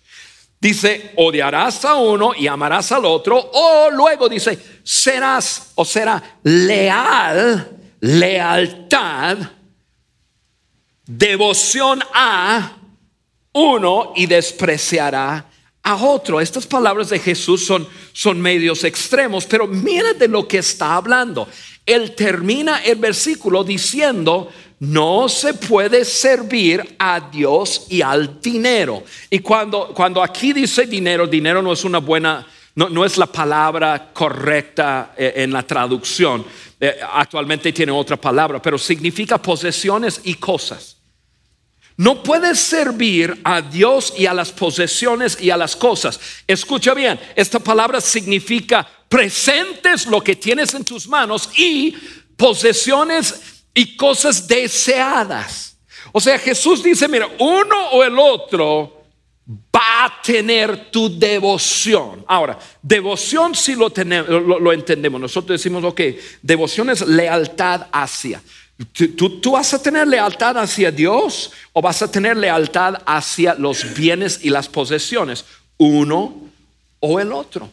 Dice, 0.60 1.12
odiarás 1.16 1.84
a 1.84 1.94
uno 1.96 2.32
y 2.36 2.46
amarás 2.46 2.92
al 2.92 3.04
otro. 3.04 3.38
O 3.52 3.90
luego 3.90 4.28
dice, 4.28 4.58
serás 4.82 5.72
o 5.76 5.84
será 5.84 6.38
leal, 6.42 7.76
lealtad, 8.00 9.38
devoción 11.06 12.02
a 12.12 12.76
uno 13.52 14.12
y 14.16 14.26
despreciará 14.26 15.46
a 15.82 15.96
otro. 15.96 16.40
Estas 16.40 16.66
palabras 16.66 17.08
de 17.08 17.18
Jesús 17.18 17.64
son, 17.64 17.88
son 18.18 18.40
medios 18.40 18.82
extremos, 18.82 19.46
pero 19.46 19.68
mira 19.68 20.12
de 20.12 20.26
lo 20.26 20.48
que 20.48 20.58
está 20.58 20.96
hablando. 20.96 21.46
Él 21.86 22.16
termina 22.16 22.78
el 22.78 22.96
versículo 22.96 23.62
diciendo, 23.62 24.50
no 24.80 25.28
se 25.28 25.54
puede 25.54 26.04
servir 26.04 26.96
a 26.98 27.20
Dios 27.20 27.86
y 27.88 28.02
al 28.02 28.40
dinero. 28.40 29.04
Y 29.30 29.38
cuando, 29.38 29.94
cuando 29.94 30.20
aquí 30.20 30.52
dice 30.52 30.86
dinero, 30.86 31.28
dinero 31.28 31.62
no 31.62 31.72
es 31.72 31.84
una 31.84 31.98
buena, 31.98 32.44
no, 32.74 32.88
no 32.88 33.04
es 33.04 33.18
la 33.18 33.26
palabra 33.26 34.10
correcta 34.12 35.14
eh, 35.16 35.34
en 35.36 35.52
la 35.52 35.62
traducción. 35.62 36.44
Eh, 36.80 36.98
actualmente 37.12 37.72
tiene 37.72 37.92
otra 37.92 38.16
palabra, 38.16 38.60
pero 38.60 38.78
significa 38.78 39.40
posesiones 39.40 40.22
y 40.24 40.34
cosas. 40.34 40.97
No 41.98 42.22
puedes 42.22 42.60
servir 42.60 43.40
a 43.42 43.60
Dios 43.60 44.14
y 44.16 44.26
a 44.26 44.32
las 44.32 44.52
posesiones 44.52 45.36
y 45.40 45.50
a 45.50 45.56
las 45.56 45.74
cosas. 45.74 46.20
Escucha 46.46 46.94
bien, 46.94 47.18
esta 47.34 47.58
palabra 47.58 48.00
significa 48.00 48.88
presentes 49.08 50.06
lo 50.06 50.20
que 50.20 50.36
tienes 50.36 50.72
en 50.74 50.84
tus 50.84 51.08
manos 51.08 51.50
y 51.56 51.96
posesiones 52.36 53.64
y 53.74 53.96
cosas 53.96 54.46
deseadas. 54.46 55.76
O 56.12 56.20
sea, 56.20 56.38
Jesús 56.38 56.84
dice, 56.84 57.08
mira, 57.08 57.28
uno 57.40 57.88
o 57.90 58.04
el 58.04 58.16
otro 58.16 59.02
va 59.74 60.04
a 60.04 60.22
tener 60.22 60.92
tu 60.92 61.18
devoción. 61.18 62.24
Ahora, 62.28 62.56
devoción 62.80 63.56
si 63.56 63.74
lo, 63.74 63.90
tenemos, 63.90 64.28
lo, 64.28 64.72
entendemos. 64.72 65.20
Nosotros 65.20 65.58
decimos, 65.58 65.82
ok, 65.82 66.00
devoción 66.42 66.90
es 66.90 67.04
lealtad 67.04 67.88
hacia. 67.90 68.40
¿Tú, 68.92 69.40
¿Tú, 69.40 69.52
vas 69.52 69.74
a 69.74 69.82
tener 69.82 70.06
lealtad 70.06 70.56
hacia 70.56 70.92
Dios 70.92 71.50
o 71.72 71.82
vas 71.82 72.00
a 72.00 72.10
tener 72.10 72.36
lealtad 72.36 73.02
hacia 73.04 73.54
los 73.54 73.94
bienes 73.94 74.38
y 74.44 74.50
las 74.50 74.68
posesiones? 74.68 75.44
Uno 75.78 76.48
o 77.00 77.18
el 77.18 77.32
otro. 77.32 77.72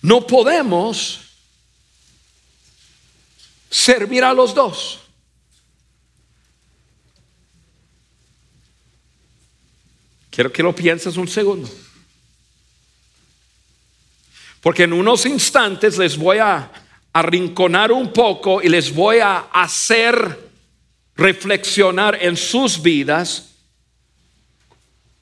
No 0.00 0.24
podemos 0.24 1.20
servir 3.68 4.22
a 4.22 4.32
los 4.32 4.54
dos. 4.54 5.07
Quiero 10.38 10.52
que 10.52 10.62
lo 10.62 10.72
pienses 10.72 11.16
un 11.16 11.26
segundo. 11.26 11.68
Porque 14.60 14.84
en 14.84 14.92
unos 14.92 15.26
instantes 15.26 15.98
les 15.98 16.16
voy 16.16 16.38
a 16.38 16.70
arrinconar 17.12 17.90
un 17.90 18.12
poco 18.12 18.62
y 18.62 18.68
les 18.68 18.94
voy 18.94 19.18
a 19.18 19.48
hacer 19.52 20.38
reflexionar 21.16 22.16
en 22.22 22.36
sus 22.36 22.80
vidas 22.80 23.48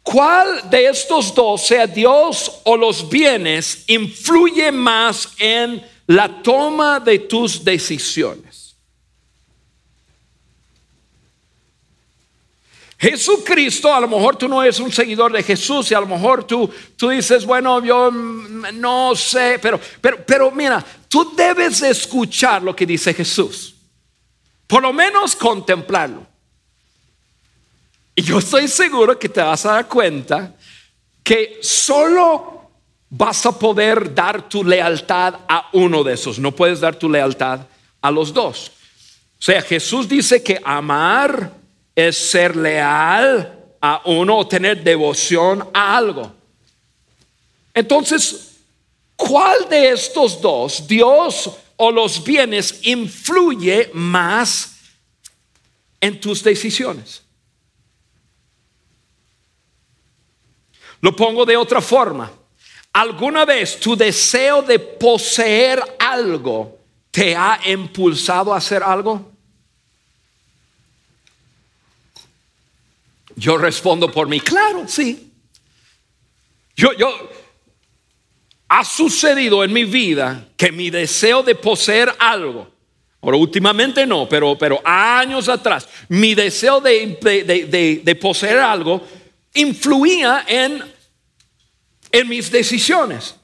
cuál 0.03 0.69
de 0.69 0.89
estos 0.89 1.35
dos, 1.35 1.67
sea 1.67 1.87
Dios 1.87 2.61
o 2.65 2.77
los 2.77 3.09
bienes, 3.09 3.85
influye 3.87 4.71
más 4.71 5.31
en 5.39 5.83
la 6.09 6.43
toma 6.43 7.01
de 7.01 7.21
tus 7.21 7.65
decisiones. 7.65 8.66
Jesucristo, 12.99 13.95
a 13.95 14.01
lo 14.01 14.09
mejor 14.09 14.37
tú 14.37 14.49
no 14.49 14.63
eres 14.63 14.81
un 14.81 14.91
seguidor 14.91 15.31
de 15.31 15.43
Jesús 15.43 15.91
y 15.91 15.95
a 15.95 16.01
lo 16.01 16.07
mejor 16.07 16.45
tú, 16.45 16.71
tú 16.97 17.11
dices, 17.11 17.45
bueno, 17.45 17.85
yo 17.85 18.11
no 18.11 19.15
sé, 19.15 19.59
pero, 19.61 19.79
pero, 20.01 20.25
pero 20.25 20.51
mira, 20.51 20.83
tú 21.09 21.35
debes 21.37 21.83
escuchar 21.83 22.63
lo 22.63 22.75
que 22.75 22.87
dice 22.87 23.13
Jesús, 23.13 23.75
por 24.67 24.83
lo 24.83 24.95
menos 24.95 25.37
contemplarlo. 25.37 26.27
Y 28.15 28.23
yo 28.23 28.39
estoy 28.39 28.67
seguro 28.67 29.19
que 29.19 29.29
te 29.29 29.43
vas 29.43 29.67
a 29.67 29.73
dar 29.73 29.89
cuenta 29.89 30.55
que 31.23 31.59
solo 31.61 32.71
vas 33.11 33.45
a 33.45 33.59
poder 33.59 34.15
dar 34.15 34.49
tu 34.49 34.65
lealtad 34.65 35.35
a 35.47 35.69
uno 35.75 36.03
de 36.03 36.15
esos, 36.15 36.39
no 36.39 36.51
puedes 36.51 36.81
dar 36.81 36.97
tu 36.97 37.11
lealtad 37.11 37.61
a 38.01 38.11
los 38.11 38.33
dos. 38.33 38.73
O 39.39 39.43
sea, 39.43 39.61
Jesús 39.61 40.09
dice 40.09 40.43
que 40.43 40.59
amar 40.65 41.53
es 41.97 42.17
ser 42.17 42.55
leal 42.55 43.65
a 43.81 44.03
uno 44.05 44.37
o 44.37 44.47
tener 44.47 44.85
devoción 44.85 45.67
a 45.73 45.97
algo. 45.97 46.31
Entonces, 47.73 48.59
¿cuál 49.17 49.69
de 49.69 49.91
estos 49.91 50.41
dos, 50.41 50.87
Dios 50.87 51.51
o 51.77 51.91
los 51.91 52.23
bienes, 52.23 52.81
influye 52.83 53.91
más 53.95 54.77
en 56.01 56.21
tus 56.21 56.43
decisiones? 56.43 57.23
Lo 61.01 61.17
pongo 61.17 61.47
de 61.47 61.57
otra 61.57 61.81
forma. 61.81 62.31
¿Alguna 62.93 63.45
vez 63.45 63.79
tu 63.79 63.97
deseo 63.97 64.63
de 64.63 64.79
poseer 64.79 65.83
algo 65.99 66.79
te 67.11 67.37
ha 67.37 67.61
impulsado 67.67 68.53
a 68.53 68.57
hacer 68.57 68.83
algo? 68.83 69.36
Yo 73.37 73.59
respondo 73.59 74.11
por 74.11 74.29
mí, 74.29 74.41
claro, 74.41 74.89
sí. 74.89 75.31
Yo, 76.75 76.93
yo, 76.95 77.09
ha 78.69 78.85
sucedido 78.85 79.63
en 79.63 79.73
mi 79.73 79.85
vida 79.85 80.49
que 80.57 80.73
mi 80.73 80.91
deseo 80.91 81.43
de 81.43 81.55
poseer 81.55 82.13
algo, 82.19 82.69
ahora 83.21 83.37
últimamente 83.37 84.07
no, 84.07 84.29
pero, 84.29 84.57
pero 84.59 84.81
años 84.85 85.49
atrás, 85.49 85.89
mi 86.09 86.35
deseo 86.35 86.81
de, 86.81 88.03
de, 88.03 88.15
poseer 88.17 88.59
algo 88.59 89.03
influía 89.55 90.45
en, 90.49 90.83
en 92.11 92.29
mis 92.29 92.51
decisiones. 92.51 93.37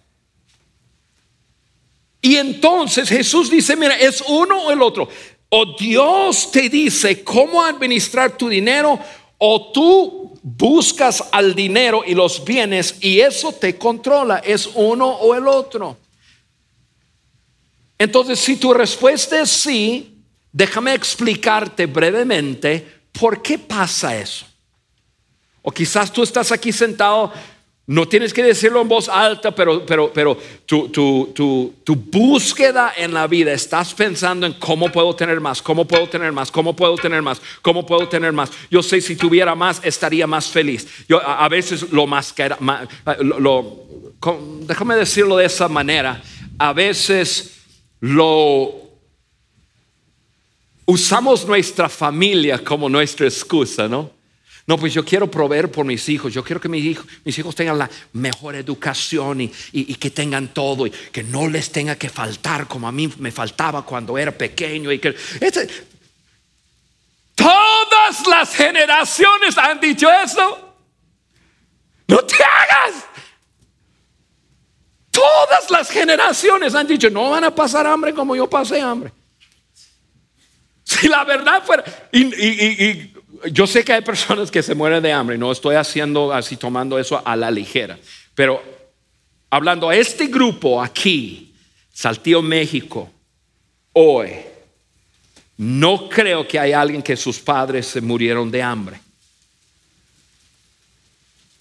Y 2.20 2.36
entonces 2.36 3.08
Jesús 3.08 3.50
dice, 3.50 3.76
mira, 3.76 3.96
es 3.96 4.22
uno 4.26 4.64
o 4.64 4.70
el 4.70 4.80
otro. 4.80 5.08
O 5.48 5.76
Dios 5.76 6.50
te 6.50 6.68
dice 6.68 7.22
cómo 7.22 7.62
administrar 7.62 8.38
tu 8.38 8.48
dinero 8.48 8.98
o 9.44 9.72
tú 9.72 10.38
buscas 10.40 11.24
al 11.32 11.56
dinero 11.56 12.04
y 12.06 12.14
los 12.14 12.44
bienes 12.44 12.94
y 13.00 13.18
eso 13.18 13.50
te 13.50 13.76
controla, 13.76 14.38
es 14.38 14.70
uno 14.72 15.08
o 15.08 15.34
el 15.34 15.48
otro. 15.48 15.96
Entonces, 17.98 18.38
si 18.38 18.54
tu 18.54 18.72
respuesta 18.72 19.40
es 19.40 19.50
sí, 19.50 20.22
déjame 20.52 20.94
explicarte 20.94 21.86
brevemente 21.86 23.00
por 23.10 23.42
qué 23.42 23.58
pasa 23.58 24.16
eso. 24.16 24.46
O 25.60 25.72
quizás 25.72 26.12
tú 26.12 26.22
estás 26.22 26.52
aquí 26.52 26.70
sentado 26.70 27.32
no 27.92 28.08
tienes 28.08 28.32
que 28.32 28.42
decirlo 28.42 28.80
en 28.80 28.88
voz 28.88 29.06
alta, 29.06 29.54
pero, 29.54 29.84
pero, 29.84 30.10
pero 30.14 30.38
tu, 30.64 30.88
tu, 30.88 31.30
tu, 31.34 31.74
tu, 31.84 31.94
búsqueda 31.94 32.94
en 32.96 33.12
la 33.12 33.26
vida, 33.26 33.52
estás 33.52 33.92
pensando 33.92 34.46
en 34.46 34.54
cómo 34.54 34.90
puedo 34.90 35.14
tener 35.14 35.40
más, 35.40 35.60
cómo 35.60 35.86
puedo 35.86 36.08
tener 36.08 36.32
más, 36.32 36.50
cómo 36.50 36.74
puedo 36.74 36.96
tener 36.96 37.20
más, 37.20 37.42
cómo 37.60 37.84
puedo 37.84 38.08
tener 38.08 38.32
más. 38.32 38.50
Yo 38.70 38.82
sé 38.82 39.02
si 39.02 39.14
tuviera 39.14 39.54
más, 39.54 39.78
estaría 39.84 40.26
más 40.26 40.46
feliz. 40.46 40.88
Yo 41.06 41.20
a, 41.20 41.46
veces 41.50 41.92
lo 41.92 42.06
más 42.06 42.32
que 42.32 42.48
lo, 43.20 43.84
déjame 44.62 44.96
decirlo 44.96 45.36
de 45.36 45.44
esa 45.44 45.68
manera, 45.68 46.22
a 46.58 46.72
veces 46.72 47.58
lo 48.00 48.72
usamos 50.86 51.46
nuestra 51.46 51.90
familia 51.90 52.64
como 52.64 52.88
nuestra 52.88 53.26
excusa, 53.26 53.86
¿no? 53.86 54.21
No, 54.66 54.78
pues 54.78 54.94
yo 54.94 55.04
quiero 55.04 55.30
proveer 55.30 55.70
por 55.70 55.84
mis 55.84 56.08
hijos. 56.08 56.32
Yo 56.32 56.44
quiero 56.44 56.60
que 56.60 56.68
mis 56.68 56.84
hijos, 56.84 57.06
mis 57.24 57.36
hijos 57.38 57.54
tengan 57.54 57.78
la 57.78 57.90
mejor 58.12 58.54
educación 58.54 59.40
y, 59.40 59.48
que 59.96 60.10
tengan 60.10 60.54
todo 60.54 60.86
y 60.86 60.90
que 60.90 61.24
no 61.24 61.48
les 61.48 61.72
tenga 61.72 61.96
que 61.96 62.08
faltar 62.08 62.68
como 62.68 62.86
a 62.86 62.92
mí 62.92 63.12
me 63.18 63.32
faltaba 63.32 63.84
cuando 63.84 64.16
era 64.16 64.30
pequeño. 64.30 64.92
Y 64.92 64.98
que, 65.00 65.16
este, 65.40 65.68
todas 67.34 68.26
las 68.28 68.54
generaciones 68.54 69.58
han 69.58 69.80
dicho 69.80 70.08
eso. 70.10 70.74
No 72.06 72.18
te 72.24 72.36
hagas. 72.36 73.04
Todas 75.10 75.70
las 75.70 75.90
generaciones 75.90 76.74
han 76.74 76.86
dicho, 76.86 77.10
no 77.10 77.30
van 77.30 77.44
a 77.44 77.54
pasar 77.54 77.86
hambre 77.86 78.14
como 78.14 78.34
yo 78.34 78.48
pasé 78.48 78.80
hambre. 78.80 79.12
Si 80.84 81.08
la 81.08 81.24
verdad 81.24 81.62
fuera, 81.64 81.84
y, 82.12 83.12
yo 83.50 83.66
sé 83.66 83.84
que 83.84 83.92
hay 83.92 84.02
personas 84.02 84.50
que 84.50 84.62
se 84.62 84.74
mueren 84.74 85.02
de 85.02 85.12
hambre, 85.12 85.38
no 85.38 85.50
estoy 85.50 85.76
haciendo 85.76 86.32
así, 86.32 86.56
tomando 86.56 86.98
eso 86.98 87.20
a 87.24 87.36
la 87.36 87.50
ligera, 87.50 87.98
pero 88.34 88.62
hablando 89.50 89.88
a 89.88 89.96
este 89.96 90.26
grupo 90.26 90.82
aquí, 90.82 91.54
Saltillo, 91.92 92.42
México, 92.42 93.10
hoy, 93.92 94.30
no 95.58 96.08
creo 96.08 96.46
que 96.46 96.58
hay 96.58 96.72
alguien 96.72 97.02
que 97.02 97.16
sus 97.16 97.38
padres 97.38 97.86
se 97.86 98.00
murieron 98.00 98.50
de 98.50 98.62
hambre. 98.62 99.00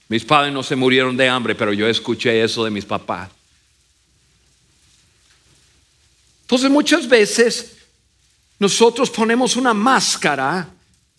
Mis 0.08 0.26
padres 0.26 0.54
no 0.54 0.64
se 0.64 0.76
murieron 0.76 1.16
de 1.16 1.30
hambre, 1.30 1.56
pero 1.56 1.72
yo 1.74 1.88
escuché 1.88 2.44
eso 2.44 2.64
de 2.66 2.72
mis 2.72 2.86
papás. 2.86 3.30
Entonces 6.42 6.70
muchas 6.70 7.08
veces 7.08 7.78
nosotros 8.60 9.10
ponemos 9.10 9.56
una 9.56 9.74
máscara 9.74 10.68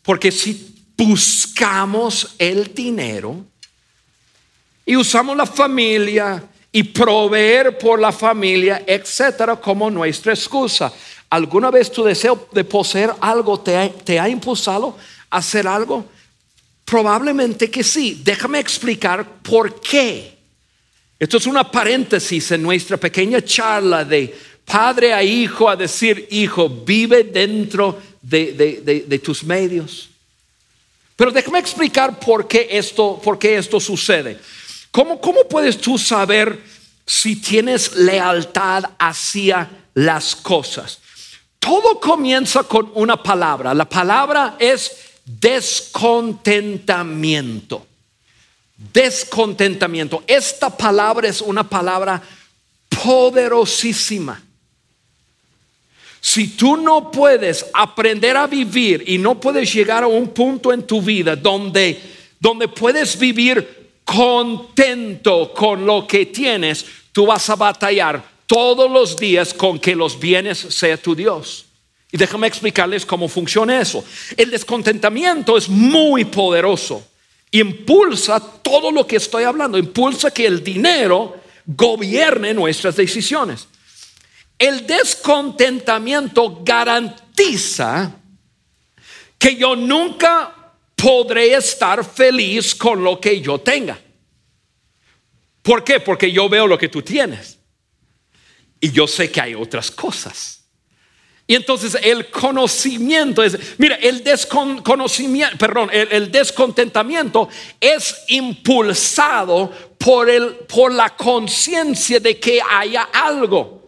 porque 0.03 0.33
si 0.33 0.75
buscamos 0.97 2.35
el 2.38 2.75
dinero 2.75 3.45
y 4.85 4.97
usamos 4.97 5.37
la 5.37 5.47
familia 5.47 6.43
y 6.73 6.83
proveer 6.83 7.79
por 7.79 8.01
la 8.01 8.11
familia, 8.12 8.83
etcétera, 8.87 9.57
como 9.57 9.91
nuestra 9.91 10.33
excusa. 10.33 10.93
¿Alguna 11.29 11.71
vez 11.71 11.91
tu 11.93 12.03
deseo 12.03 12.49
de 12.53 12.65
poseer 12.65 13.12
algo 13.21 13.61
te 13.61 14.19
ha, 14.19 14.29
impulsado 14.29 14.97
a 15.31 15.37
hacer 15.38 15.67
algo? 15.67 16.07
Probablemente 16.85 17.71
que 17.71 17.85
sí. 17.85 18.21
Déjame 18.25 18.59
explicar 18.59 19.27
por 19.43 19.81
qué. 19.81 20.37
Esto 21.19 21.37
es 21.37 21.47
una 21.47 21.71
paréntesis 21.71 22.51
en 22.51 22.62
nuestra 22.62 22.97
pequeña 22.97 23.43
charla 23.43 24.05
de 24.05 24.35
padre 24.65 25.12
a 25.12 25.23
hijo 25.23 25.69
a 25.69 25.77
decir, 25.77 26.27
hijo, 26.31 26.69
vive 26.69 27.25
dentro 27.25 27.93
de, 27.93 28.12
tus 29.23 29.45
medios. 29.45 30.09
Pero 31.17 31.31
déjame 31.31 31.59
explicar 31.59 32.19
por 32.19 32.49
qué 32.49 32.67
esto, 32.71 33.21
por 33.23 33.39
qué 33.39 33.57
esto 33.57 33.79
sucede. 33.79 34.39
¿Cómo, 34.91 35.21
¿Cómo 35.21 35.47
puedes 35.49 35.79
tú 35.79 35.99
saber 35.99 36.61
si 37.07 37.37
tienes 37.37 37.95
lealtad 37.95 38.85
hacia 38.99 39.71
las 39.95 40.35
cosas? 40.35 40.99
Todo 41.59 42.01
comienza 42.01 42.65
con 42.65 42.91
una 42.95 43.23
palabra. 43.23 43.73
La 43.73 43.89
palabra 43.89 44.57
es 44.59 44.91
descontentamiento. 45.25 47.87
Descontentamiento. 48.93 50.25
Esta 50.27 50.77
palabra 50.77 51.29
es 51.29 51.41
una 51.41 51.69
palabra 51.69 52.21
poderosísima. 53.05 54.43
Si 56.25 56.57
tú 56.57 56.77
no 56.77 57.11
puedes 57.11 57.67
aprender 57.75 58.37
a 58.37 58.47
vivir 58.47 59.03
y 59.09 59.19
no 59.19 59.41
puedes 59.41 59.75
llegar 59.75 60.05
a 60.05 60.07
un 60.07 60.29
punto 60.29 60.73
en 60.73 60.87
tu 60.87 61.03
vida 61.03 61.35
donde, 61.35 62.01
donde 62.39 62.69
puedes 62.69 63.19
vivir 63.19 63.99
contento 64.05 65.53
con 65.53 65.85
lo 65.85 66.07
que 66.07 66.27
tienes, 66.27 66.87
tú 67.11 67.27
vas 67.27 67.51
a 67.51 67.57
batallar 67.57 68.23
todos 68.47 68.89
los 68.89 69.17
días 69.17 69.53
con 69.53 69.81
que 69.81 69.97
los 69.97 70.19
bienes 70.19 70.59
sea 70.59 70.97
tu 70.97 71.17
Dios. 71.17 71.67
Y 72.13 72.17
déjame 72.17 72.47
explicarles 72.47 73.05
cómo 73.05 73.27
funciona 73.27 73.81
eso. 73.81 74.05
El 74.37 74.53
descontentamiento 74.53 75.59
es 75.59 75.69
muy 75.69 76.25
poderoso. 76.25 77.05
Impulsa 77.51 78.39
todo 78.63 78.93
lo 78.93 79.09
que 79.09 79.17
estoy 79.17 79.43
hablando. 79.43 79.77
Impulsa 79.77 80.31
que 80.31 80.47
el 80.47 80.63
dinero 80.63 81.35
gobierne 81.67 82.55
nuestras 82.55 82.95
decisiones. 82.95 83.67
El 84.62 84.87
descontentamiento 84.87 86.61
garantiza 86.62 88.14
que 89.37 89.57
yo 89.57 89.75
nunca 89.75 90.55
podré 90.94 91.53
estar 91.55 92.05
feliz 92.05 92.72
con 92.72 93.03
lo 93.03 93.20
que 93.20 93.40
yo 93.40 93.59
tenga. 93.59 93.98
¿Por 95.62 95.83
qué? 95.83 95.98
Porque 95.98 96.31
yo 96.31 96.48
veo 96.48 96.68
lo 96.68 96.79
que 96.79 96.88
tú 96.88 97.03
tienes. 97.03 97.59
Y 98.81 98.92
yo 98.92 99.09
sé 99.09 99.33
que 99.33 99.40
hay 99.40 99.57
otras 99.57 99.90
cosas. 99.90 100.62
Y 101.48 101.57
entonces 101.57 101.98
el 102.01 102.31
conocimiento 102.31 103.42
es, 103.42 103.59
mira, 103.79 103.96
el 103.96 104.22
desconocimiento, 104.22 105.59
perdón, 105.59 105.90
el, 105.92 106.31
descontentamiento 106.31 107.48
es 107.81 108.14
impulsado 108.29 109.72
por, 109.98 110.31
el, 110.31 110.55
por 110.68 110.92
la 110.92 111.16
conciencia 111.16 112.20
de 112.20 112.38
que 112.38 112.61
haya 112.62 113.09
algo. 113.12 113.82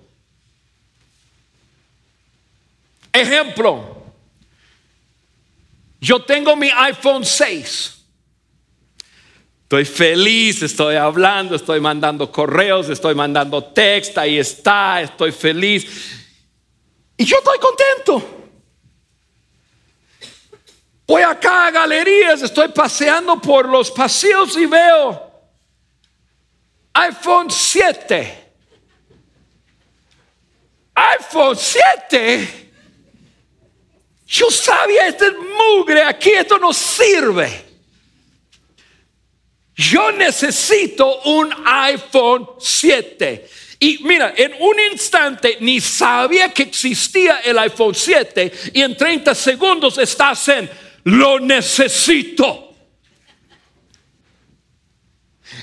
Ejemplo, 3.14 4.03
yo 6.00 6.20
tengo 6.24 6.57
mi 6.57 6.68
iPhone 6.68 7.24
6. 7.24 8.05
Estoy 9.62 9.85
feliz, 9.85 10.62
estoy 10.62 10.96
hablando, 10.96 11.55
estoy 11.55 11.79
mandando 11.79 12.31
correos, 12.33 12.88
estoy 12.88 13.14
mandando 13.14 13.62
texto, 13.62 14.20
ahí 14.20 14.37
está, 14.37 15.00
estoy 15.00 15.31
feliz. 15.31 16.27
Y 17.16 17.24
yo 17.24 17.37
estoy 17.38 17.59
contento. 17.61 18.31
Voy 21.07 21.22
acá 21.22 21.68
a 21.68 21.70
galerías, 21.70 22.42
estoy 22.42 22.68
paseando 22.68 23.40
por 23.40 23.68
los 23.68 23.92
pasillos 23.92 24.57
y 24.57 24.66
veo 24.66 25.31
iPhone 26.94 27.48
7. 27.48 28.44
iPhone 30.96 31.57
7 31.57 32.63
yo 34.26 34.50
sabía, 34.50 35.06
este 35.06 35.30
mugre 35.32 36.02
aquí, 36.02 36.30
esto 36.30 36.58
no 36.58 36.72
sirve. 36.72 37.64
Yo 39.76 40.12
necesito 40.12 41.22
un 41.22 41.52
iPhone 41.64 42.48
7. 42.58 43.48
Y 43.80 43.98
mira, 44.04 44.32
en 44.37 44.54
un 44.60 44.76
instante 44.92 45.58
ni 45.60 45.80
sabía 45.80 46.52
que 46.52 46.62
existía 46.62 47.40
el 47.40 47.58
iPhone 47.58 47.94
7 47.94 48.52
y 48.72 48.82
en 48.82 48.96
30 48.96 49.34
segundos 49.34 49.98
estás 49.98 50.48
en, 50.48 50.70
lo 51.04 51.40
necesito. 51.40 52.72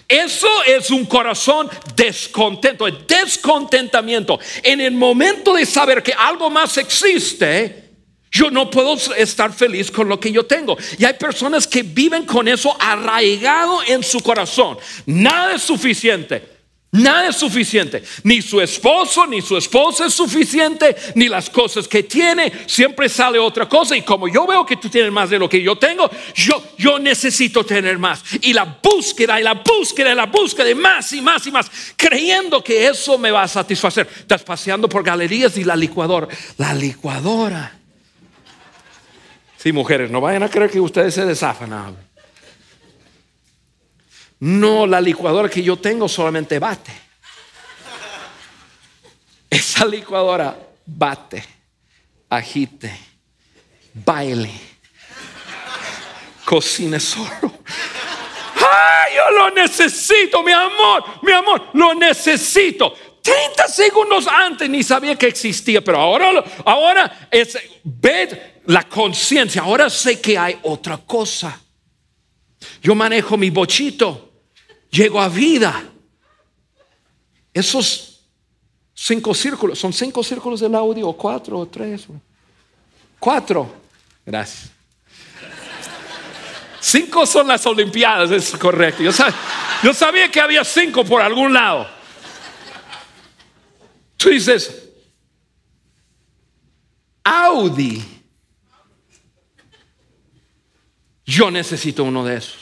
Eso 0.07 0.63
es 0.63 0.91
un 0.91 1.05
corazón 1.05 1.69
descontento, 1.95 2.85
descontentamiento. 2.85 4.39
En 4.61 4.81
el 4.81 4.91
momento 4.91 5.53
de 5.53 5.65
saber 5.65 6.03
que 6.03 6.13
algo 6.13 6.49
más 6.49 6.77
existe, 6.77 7.90
yo 8.31 8.49
no 8.49 8.71
puedo 8.71 8.95
estar 9.17 9.53
feliz 9.53 9.91
con 9.91 10.07
lo 10.07 10.19
que 10.19 10.31
yo 10.31 10.45
tengo. 10.45 10.77
Y 10.97 11.03
hay 11.03 11.13
personas 11.15 11.67
que 11.67 11.83
viven 11.83 12.25
con 12.25 12.47
eso 12.47 12.75
arraigado 12.79 13.83
en 13.85 14.01
su 14.03 14.21
corazón. 14.21 14.77
Nada 15.05 15.55
es 15.55 15.61
suficiente. 15.61 16.61
Nada 16.93 17.29
es 17.29 17.37
suficiente. 17.37 18.03
Ni 18.23 18.41
su 18.41 18.59
esposo, 18.59 19.25
ni 19.25 19.41
su 19.41 19.55
esposa 19.55 20.07
es 20.07 20.13
suficiente, 20.13 20.93
ni 21.15 21.29
las 21.29 21.49
cosas 21.49 21.87
que 21.87 22.03
tiene. 22.03 22.51
Siempre 22.67 23.07
sale 23.07 23.39
otra 23.39 23.67
cosa. 23.67 23.95
Y 23.95 24.01
como 24.01 24.27
yo 24.27 24.45
veo 24.45 24.65
que 24.65 24.75
tú 24.77 24.89
tienes 24.89 25.11
más 25.11 25.29
de 25.29 25.39
lo 25.39 25.49
que 25.49 25.61
yo 25.61 25.77
tengo, 25.77 26.09
yo, 26.35 26.61
yo 26.77 26.99
necesito 26.99 27.65
tener 27.65 27.97
más. 27.97 28.23
Y 28.41 28.53
la 28.53 28.79
búsqueda 28.81 29.39
y 29.39 29.43
la 29.43 29.53
búsqueda 29.53 30.11
y 30.11 30.15
la 30.15 30.25
búsqueda 30.25 30.65
de 30.65 30.75
más 30.75 31.11
y 31.13 31.21
más 31.21 31.47
y 31.47 31.51
más, 31.51 31.71
creyendo 31.95 32.61
que 32.63 32.87
eso 32.87 33.17
me 33.17 33.31
va 33.31 33.43
a 33.43 33.47
satisfacer. 33.47 34.09
Estás 34.19 34.43
paseando 34.43 34.89
por 34.89 35.03
galerías 35.03 35.57
y 35.57 35.63
la 35.63 35.77
licuadora. 35.77 36.27
La 36.57 36.73
licuadora 36.73 37.80
Sí, 39.61 39.71
mujeres, 39.71 40.09
no 40.09 40.19
vayan 40.19 40.41
a 40.41 40.49
creer 40.49 40.71
que 40.71 40.79
ustedes 40.79 41.13
se 41.13 41.23
desafan. 41.23 41.95
No, 44.39 44.87
la 44.87 44.99
licuadora 44.99 45.47
que 45.49 45.61
yo 45.61 45.77
tengo 45.77 46.09
solamente 46.09 46.57
bate. 46.57 46.91
Esa 49.47 49.85
licuadora 49.85 50.57
bate, 50.83 51.43
agite, 52.27 52.91
baile, 53.93 54.49
cocine 56.43 56.99
solo. 56.99 57.59
¡Ay, 58.55 59.13
yo 59.15 59.37
lo 59.37 59.51
necesito, 59.51 60.41
mi 60.41 60.53
amor! 60.53 61.03
Mi 61.21 61.33
amor, 61.33 61.67
lo 61.73 61.93
necesito. 61.93 62.95
30 63.21 63.67
segundos 63.67 64.25
antes 64.27 64.67
ni 64.67 64.81
sabía 64.81 65.15
que 65.15 65.27
existía, 65.27 65.83
pero 65.83 65.99
ahora, 65.99 66.43
ahora 66.65 67.27
es, 67.29 67.59
ve 67.83 68.50
la 68.65 68.83
conciencia, 68.83 69.63
ahora 69.63 69.89
sé 69.89 70.21
que 70.21 70.37
hay 70.37 70.59
otra 70.63 70.97
cosa. 70.97 71.59
Yo 72.81 72.93
manejo 72.93 73.37
mi 73.37 73.49
bochito, 73.49 74.31
llego 74.89 75.19
a 75.21 75.29
vida. 75.29 75.83
Esos 77.53 78.21
cinco 78.93 79.33
círculos, 79.33 79.79
¿son 79.79 79.91
cinco 79.91 80.23
círculos 80.23 80.59
del 80.59 80.75
audio 80.75 81.07
o 81.07 81.17
cuatro 81.17 81.59
o 81.59 81.67
tres? 81.67 82.07
Cuatro. 83.19 83.73
Gracias. 84.25 84.69
Cinco 86.79 87.25
son 87.25 87.47
las 87.47 87.65
Olimpiadas, 87.65 88.31
es 88.31 88.51
correcto. 88.57 89.03
Yo 89.03 89.11
sabía, 89.11 89.35
yo 89.83 89.93
sabía 89.93 90.31
que 90.31 90.41
había 90.41 90.63
cinco 90.63 91.03
por 91.03 91.21
algún 91.21 91.53
lado. 91.53 91.87
Tú 94.17 94.29
dices, 94.29 94.89
Audi 97.23 98.20
Yo 101.31 101.49
necesito 101.49 102.03
uno 102.03 102.25
de 102.25 102.35
esos. 102.35 102.57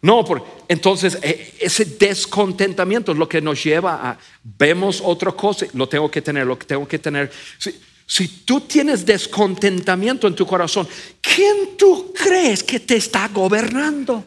No, 0.00 0.24
porque 0.24 0.46
entonces 0.68 1.18
eh, 1.22 1.54
ese 1.58 1.84
descontentamiento 1.84 3.10
es 3.10 3.18
lo 3.18 3.28
que 3.28 3.40
nos 3.40 3.64
lleva 3.64 4.10
a 4.10 4.18
vemos 4.44 5.02
otra 5.04 5.32
cosa, 5.32 5.66
lo 5.72 5.88
tengo 5.88 6.08
que 6.08 6.22
tener, 6.22 6.46
lo 6.46 6.56
que 6.56 6.66
tengo 6.66 6.86
que 6.86 7.00
tener. 7.00 7.32
Si, 7.58 7.74
si 8.06 8.28
tú 8.44 8.60
tienes 8.60 9.04
descontentamiento 9.04 10.28
en 10.28 10.36
tu 10.36 10.46
corazón, 10.46 10.86
¿quién 11.20 11.76
tú 11.76 12.12
crees 12.12 12.62
que 12.62 12.78
te 12.78 12.96
está 12.96 13.26
gobernando? 13.26 14.24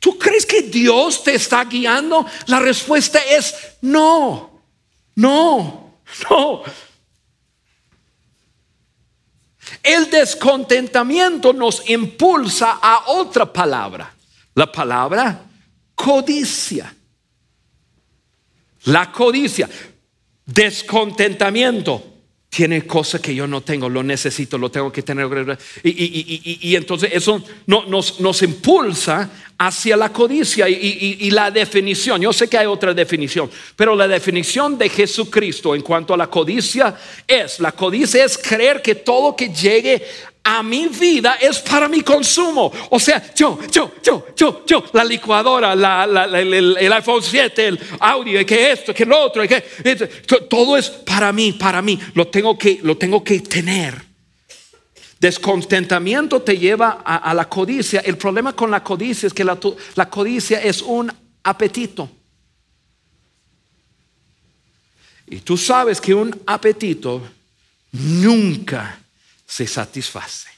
¿Tú 0.00 0.18
crees 0.18 0.44
que 0.44 0.62
Dios 0.62 1.22
te 1.22 1.34
está 1.34 1.64
guiando? 1.66 2.26
La 2.46 2.58
respuesta 2.58 3.20
es 3.20 3.54
no, 3.82 4.60
no, 5.14 5.98
no. 6.28 6.62
El 9.82 10.10
descontentamiento 10.10 11.52
nos 11.52 11.88
impulsa 11.88 12.78
a 12.80 13.04
otra 13.08 13.52
palabra 13.52 14.16
la 14.56 14.72
palabra 14.72 15.44
codicia. 15.94 16.92
La 18.84 19.12
codicia, 19.12 19.68
descontentamiento. 20.44 22.15
Tiene 22.56 22.86
cosas 22.86 23.20
que 23.20 23.34
yo 23.34 23.46
no 23.46 23.60
tengo, 23.60 23.86
lo 23.86 24.02
necesito, 24.02 24.56
lo 24.56 24.70
tengo 24.70 24.90
que 24.90 25.02
tener. 25.02 25.58
Y, 25.82 26.74
entonces 26.74 27.10
eso 27.12 27.44
nos, 27.66 28.18
nos, 28.18 28.42
impulsa 28.42 29.28
hacia 29.58 29.94
la 29.94 30.10
codicia 30.10 30.66
y, 30.66 31.30
la 31.32 31.50
definición. 31.50 32.22
Yo 32.22 32.32
sé 32.32 32.48
que 32.48 32.56
hay 32.56 32.64
otra 32.64 32.94
definición, 32.94 33.50
pero 33.76 33.94
la 33.94 34.08
definición 34.08 34.78
de 34.78 34.88
Jesucristo 34.88 35.74
en 35.74 35.82
cuanto 35.82 36.14
a 36.14 36.16
la 36.16 36.28
codicia 36.28 36.96
es, 37.28 37.60
la 37.60 37.72
codicia 37.72 38.24
es 38.24 38.38
creer 38.38 38.80
que 38.80 38.94
todo 38.94 39.36
que 39.36 39.50
llegue 39.50 40.02
a 40.48 40.62
mi 40.62 40.86
vida 40.86 41.38
es 41.40 41.58
para 41.58 41.88
mi 41.88 42.02
consumo. 42.02 42.72
O 42.90 43.00
sea, 43.00 43.34
yo, 43.34 43.58
yo, 43.68 43.94
yo, 44.00 44.26
yo, 44.36 44.64
yo, 44.64 44.84
la 44.92 45.04
licuadora, 45.04 45.72
el, 45.72 46.92
iPhone 46.92 47.20
7, 47.20 47.66
el 47.66 47.80
audio, 47.98 48.46
que 48.46 48.70
esto, 48.70 48.94
que 48.94 49.04
lo 49.04 49.18
otro, 49.24 49.42
que 49.48 49.60
todo 50.48 50.76
es 50.76 50.88
para 50.88 51.32
mí, 51.32 51.52
para 51.52 51.82
mí. 51.82 51.98
Lo 52.14 52.28
tengo 52.28 52.56
que, 52.56 52.78
lo 52.84 52.96
tengo 52.96 53.24
que 53.24 53.40
tener. 53.40 54.00
Descontentamiento 55.18 56.40
te 56.40 56.56
lleva 56.56 57.02
a, 57.04 57.34
la 57.34 57.48
codicia. 57.48 58.00
El 58.00 58.16
problema 58.16 58.52
con 58.52 58.70
la 58.70 58.84
codicia 58.84 59.26
es 59.26 59.34
que 59.34 59.42
la, 59.42 59.58
la 59.96 60.08
codicia 60.08 60.62
es 60.62 60.80
un 60.80 61.12
apetito. 61.42 62.08
Y 65.26 65.40
tú 65.40 65.56
sabes 65.56 66.00
que 66.00 66.14
un 66.14 66.40
apetito 66.46 67.20
nunca 67.90 69.00
se 69.46 69.66
satisface. 69.66 70.48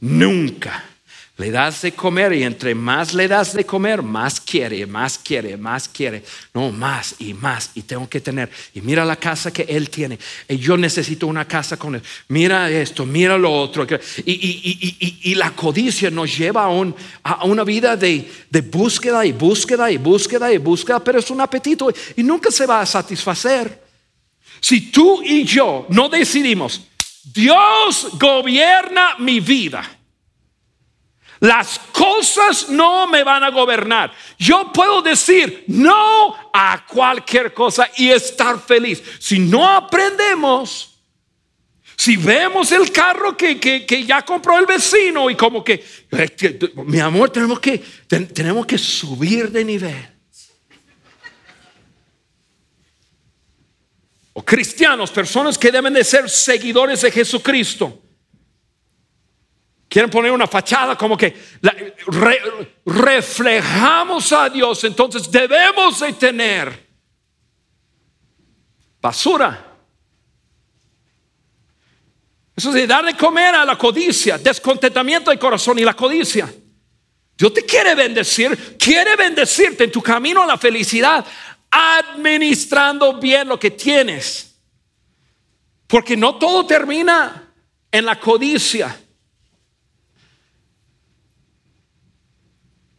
Nunca. 0.00 0.84
Le 1.36 1.50
das 1.50 1.82
de 1.82 1.90
comer 1.90 2.32
y 2.32 2.44
entre 2.44 2.76
más 2.76 3.12
le 3.12 3.26
das 3.26 3.54
de 3.54 3.66
comer, 3.66 4.02
más 4.02 4.40
quiere, 4.40 4.86
más 4.86 5.18
quiere, 5.18 5.56
más 5.56 5.88
quiere. 5.88 6.22
No, 6.52 6.70
más 6.70 7.16
y 7.18 7.34
más. 7.34 7.72
Y 7.74 7.82
tengo 7.82 8.08
que 8.08 8.20
tener. 8.20 8.48
Y 8.72 8.80
mira 8.80 9.04
la 9.04 9.16
casa 9.16 9.52
que 9.52 9.62
él 9.62 9.90
tiene. 9.90 10.16
Y 10.48 10.58
yo 10.58 10.76
necesito 10.76 11.26
una 11.26 11.44
casa 11.44 11.76
con 11.76 11.96
él. 11.96 12.02
Mira 12.28 12.70
esto, 12.70 13.04
mira 13.04 13.36
lo 13.36 13.52
otro. 13.52 13.84
Y, 14.24 15.34
la 15.34 15.50
codicia 15.50 16.08
nos 16.08 16.38
lleva 16.38 16.66
a, 16.66 17.30
a 17.30 17.44
una 17.46 17.64
vida 17.64 17.96
de, 17.96 18.30
de, 18.48 18.60
búsqueda 18.60 19.26
y 19.26 19.32
búsqueda 19.32 19.90
y 19.90 19.96
búsqueda 19.96 20.52
y 20.52 20.58
búsqueda. 20.58 21.02
Pero 21.02 21.18
es 21.18 21.30
un 21.30 21.40
apetito 21.40 21.92
y 22.14 22.22
nunca 22.22 22.52
se 22.52 22.64
va 22.64 22.80
a 22.80 22.86
satisfacer. 22.86 23.82
Si 24.60 24.92
tú 24.92 25.20
y 25.20 25.42
yo 25.42 25.86
no 25.88 26.08
decidimos 26.08 26.80
Dios 27.24 28.08
gobierna 28.18 29.16
mi 29.18 29.40
vida. 29.40 29.82
Las 31.40 31.78
cosas 31.92 32.68
no 32.70 33.06
me 33.06 33.22
van 33.22 33.44
a 33.44 33.50
gobernar. 33.50 34.12
Yo 34.38 34.72
puedo 34.72 35.02
decir 35.02 35.64
no 35.68 36.34
a 36.52 36.86
cualquier 36.86 37.52
cosa 37.52 37.90
y 37.96 38.08
estar 38.10 38.58
feliz. 38.60 39.02
Si 39.18 39.38
no 39.38 39.68
aprendemos, 39.68 40.94
si 41.96 42.16
vemos 42.16 42.72
el 42.72 42.90
carro 42.90 43.36
que, 43.36 44.04
ya 44.06 44.22
compró 44.22 44.58
el 44.58 44.66
vecino 44.66 45.28
y 45.28 45.34
como 45.34 45.62
que, 45.62 45.84
mi 46.86 46.98
amor, 46.98 47.30
tenemos 47.30 47.60
que, 47.60 47.78
tenemos 48.08 48.66
que 48.66 48.78
subir 48.78 49.50
de 49.50 49.64
nivel. 49.64 50.13
O 54.34 54.44
cristianos, 54.44 55.10
personas 55.10 55.56
que 55.56 55.70
deben 55.70 55.94
de 55.94 56.04
ser 56.04 56.28
seguidores 56.28 57.00
de 57.02 57.10
Jesucristo. 57.10 58.02
Quieren 59.88 60.10
poner 60.10 60.32
una 60.32 60.48
fachada 60.48 60.98
como 60.98 61.16
que 61.16 61.36
reflejamos 62.84 64.32
a 64.32 64.48
Dios, 64.50 64.82
entonces 64.82 65.30
debemos 65.30 66.00
de 66.00 66.12
tener 66.14 66.84
basura. 69.00 69.72
Eso 72.56 72.70
es 72.70 72.74
de 72.74 72.86
dar 72.88 73.04
de 73.04 73.16
comer 73.16 73.54
a 73.54 73.64
la 73.64 73.78
codicia, 73.78 74.36
descontentamiento 74.36 75.30
del 75.30 75.38
corazón 75.38 75.78
y 75.78 75.84
la 75.84 75.94
codicia. 75.94 76.52
Dios 77.36 77.54
te 77.54 77.64
quiere 77.64 77.94
bendecir, 77.94 78.76
quiere 78.76 79.14
bendecirte 79.14 79.84
en 79.84 79.92
tu 79.92 80.02
camino 80.02 80.42
a 80.42 80.46
la 80.46 80.58
felicidad 80.58 81.24
administrando 81.74 83.18
bien 83.18 83.48
lo 83.48 83.58
que 83.58 83.72
tienes. 83.72 84.54
Porque 85.88 86.16
no 86.16 86.36
todo 86.36 86.64
termina 86.66 87.52
en 87.90 88.04
la 88.04 88.18
codicia. 88.18 88.96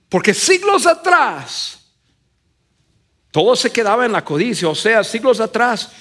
Porque 0.09 0.33
siglos 0.33 0.85
atrás, 0.85 1.79
todo 3.31 3.55
se 3.55 3.71
quedaba 3.71 4.05
en 4.05 4.11
la 4.11 4.23
codicia. 4.23 4.67
O 4.67 4.75
sea, 4.75 5.03
siglos 5.03 5.39
atrás, 5.39 5.91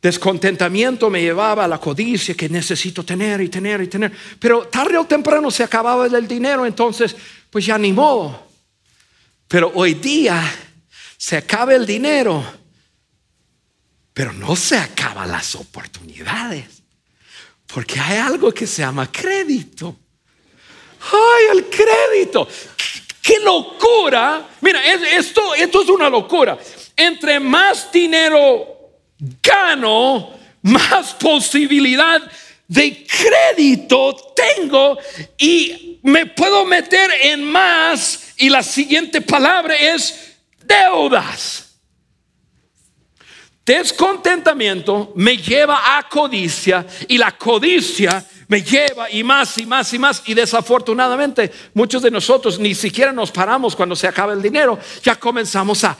descontentamiento 0.00 1.10
me 1.10 1.20
llevaba 1.22 1.64
a 1.64 1.68
la 1.68 1.78
codicia 1.78 2.34
que 2.34 2.48
necesito 2.48 3.04
tener 3.04 3.40
y 3.40 3.48
tener 3.48 3.82
y 3.82 3.88
tener. 3.88 4.12
Pero 4.38 4.68
tarde 4.68 4.98
o 4.98 5.06
temprano 5.06 5.50
se 5.50 5.62
acababa 5.62 6.06
el 6.06 6.28
dinero, 6.28 6.66
entonces, 6.66 7.14
pues 7.50 7.66
ya 7.66 7.78
ni 7.78 7.92
modo. 7.92 8.46
Pero 9.48 9.70
hoy 9.74 9.94
día 9.94 10.42
se 11.24 11.38
acaba 11.38 11.74
el 11.74 11.86
dinero, 11.86 12.44
pero 14.12 14.30
no 14.34 14.54
se 14.54 14.76
acaban 14.76 15.30
las 15.30 15.54
oportunidades, 15.54 16.66
porque 17.66 17.98
hay 17.98 18.18
algo 18.18 18.52
que 18.52 18.66
se 18.66 18.82
llama 18.82 19.10
crédito. 19.10 19.96
¡Ay, 21.00 21.56
el 21.56 21.64
crédito! 21.70 22.46
¡Qué 23.22 23.40
locura! 23.40 24.46
Mira, 24.60 24.84
esto, 24.84 25.54
esto 25.54 25.82
es 25.82 25.88
una 25.88 26.10
locura. 26.10 26.58
Entre 26.94 27.40
más 27.40 27.90
dinero 27.90 28.98
gano, 29.42 30.30
más 30.60 31.14
posibilidad 31.14 32.20
de 32.68 33.06
crédito 33.06 34.34
tengo 34.36 34.98
y 35.38 36.00
me 36.02 36.26
puedo 36.26 36.66
meter 36.66 37.10
en 37.22 37.44
más. 37.44 38.34
Y 38.36 38.50
la 38.50 38.62
siguiente 38.62 39.22
palabra 39.22 39.74
es 39.74 40.33
deudas. 40.66 41.78
Descontentamiento 43.64 45.12
me 45.16 45.38
lleva 45.38 45.96
a 45.96 46.06
codicia 46.08 46.86
y 47.08 47.16
la 47.16 47.32
codicia 47.32 48.24
me 48.46 48.62
lleva 48.62 49.10
y 49.10 49.24
más 49.24 49.56
y 49.56 49.64
más 49.64 49.92
y 49.94 49.98
más 49.98 50.22
y 50.26 50.34
desafortunadamente 50.34 51.50
muchos 51.72 52.02
de 52.02 52.10
nosotros 52.10 52.58
ni 52.58 52.74
siquiera 52.74 53.10
nos 53.10 53.30
paramos 53.30 53.74
cuando 53.74 53.96
se 53.96 54.06
acaba 54.06 54.34
el 54.34 54.42
dinero, 54.42 54.78
ya 55.02 55.16
comenzamos 55.16 55.82
a, 55.84 55.96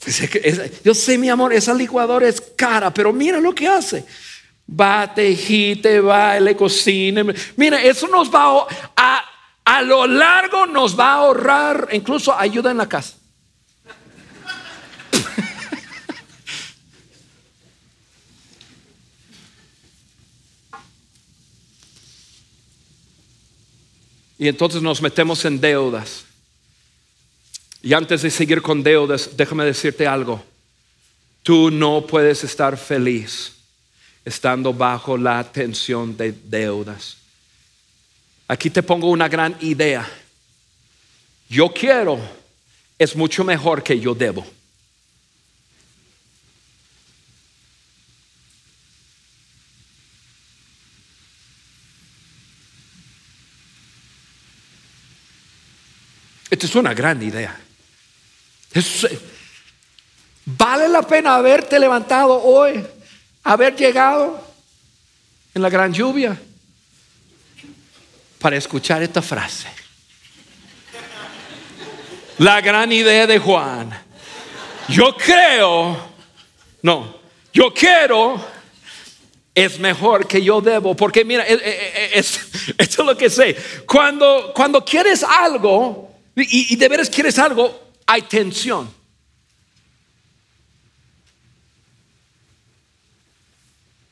pues 0.00 0.22
yo 0.84 0.94
sé 0.94 1.18
mi 1.18 1.28
amor, 1.28 1.52
esa 1.52 1.74
licuadora 1.74 2.28
es 2.28 2.40
cara, 2.56 2.94
pero 2.94 3.12
mira 3.12 3.40
lo 3.40 3.54
que 3.54 3.66
hace. 3.66 4.04
Va, 4.70 5.12
tejite, 5.14 5.98
va, 5.98 6.38
le. 6.38 6.54
Mira, 7.56 7.82
eso 7.82 8.06
nos 8.06 8.32
va 8.32 8.66
a 8.94 9.24
a 9.68 9.82
lo 9.82 10.06
largo 10.06 10.66
nos 10.66 10.98
va 10.98 11.10
a 11.10 11.16
ahorrar 11.16 11.90
incluso 11.92 12.34
ayuda 12.34 12.70
en 12.70 12.78
la 12.78 12.88
casa. 12.88 13.16
y 24.38 24.48
entonces 24.48 24.80
nos 24.80 25.02
metemos 25.02 25.44
en 25.44 25.60
deudas. 25.60 26.24
Y 27.82 27.92
antes 27.92 28.22
de 28.22 28.30
seguir 28.30 28.62
con 28.62 28.82
deudas, 28.82 29.36
déjame 29.36 29.66
decirte 29.66 30.06
algo. 30.06 30.42
Tú 31.42 31.70
no 31.70 32.06
puedes 32.06 32.42
estar 32.42 32.78
feliz 32.78 33.52
estando 34.24 34.72
bajo 34.72 35.18
la 35.18 35.44
tensión 35.44 36.16
de 36.16 36.32
deudas. 36.32 37.18
Aquí 38.48 38.70
te 38.70 38.82
pongo 38.82 39.10
una 39.10 39.28
gran 39.28 39.56
idea. 39.60 40.08
Yo 41.50 41.72
quiero 41.72 42.18
es 42.98 43.14
mucho 43.14 43.44
mejor 43.44 43.82
que 43.82 44.00
yo 44.00 44.14
debo. 44.14 44.44
Esta 56.50 56.66
es 56.66 56.74
una 56.74 56.94
gran 56.94 57.22
idea. 57.22 57.54
Eh, 58.74 59.18
vale 60.46 60.88
la 60.88 61.02
pena 61.02 61.36
haberte 61.36 61.78
levantado 61.78 62.42
hoy, 62.42 62.84
haber 63.44 63.76
llegado 63.76 64.42
en 65.54 65.62
la 65.62 65.68
gran 65.68 65.92
lluvia, 65.92 66.40
para 68.38 68.56
escuchar 68.56 69.02
esta 69.02 69.22
frase. 69.22 69.68
La 72.38 72.60
gran 72.60 72.92
idea 72.92 73.26
de 73.26 73.38
Juan. 73.38 73.90
Yo 74.88 75.16
creo, 75.16 75.96
no, 76.82 77.18
yo 77.52 77.74
quiero 77.74 78.42
es 79.54 79.78
mejor 79.80 80.26
que 80.28 80.42
yo 80.42 80.60
debo. 80.60 80.94
Porque 80.94 81.24
mira, 81.24 81.42
es, 81.44 81.60
es- 82.14 82.74
esto 82.78 83.02
es 83.02 83.06
lo 83.06 83.16
que 83.16 83.28
sé. 83.28 83.56
Cuando, 83.86 84.52
cuando 84.54 84.84
quieres 84.84 85.24
algo, 85.24 86.14
y, 86.36 86.72
y 86.72 86.76
de 86.76 86.88
veras 86.88 87.10
quieres 87.10 87.38
algo, 87.38 87.88
hay 88.06 88.22
tensión. 88.22 88.88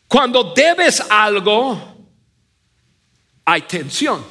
Cuando 0.08 0.52
debes 0.54 1.00
algo, 1.10 1.95
hay 3.46 3.62
tensión. 3.62 4.22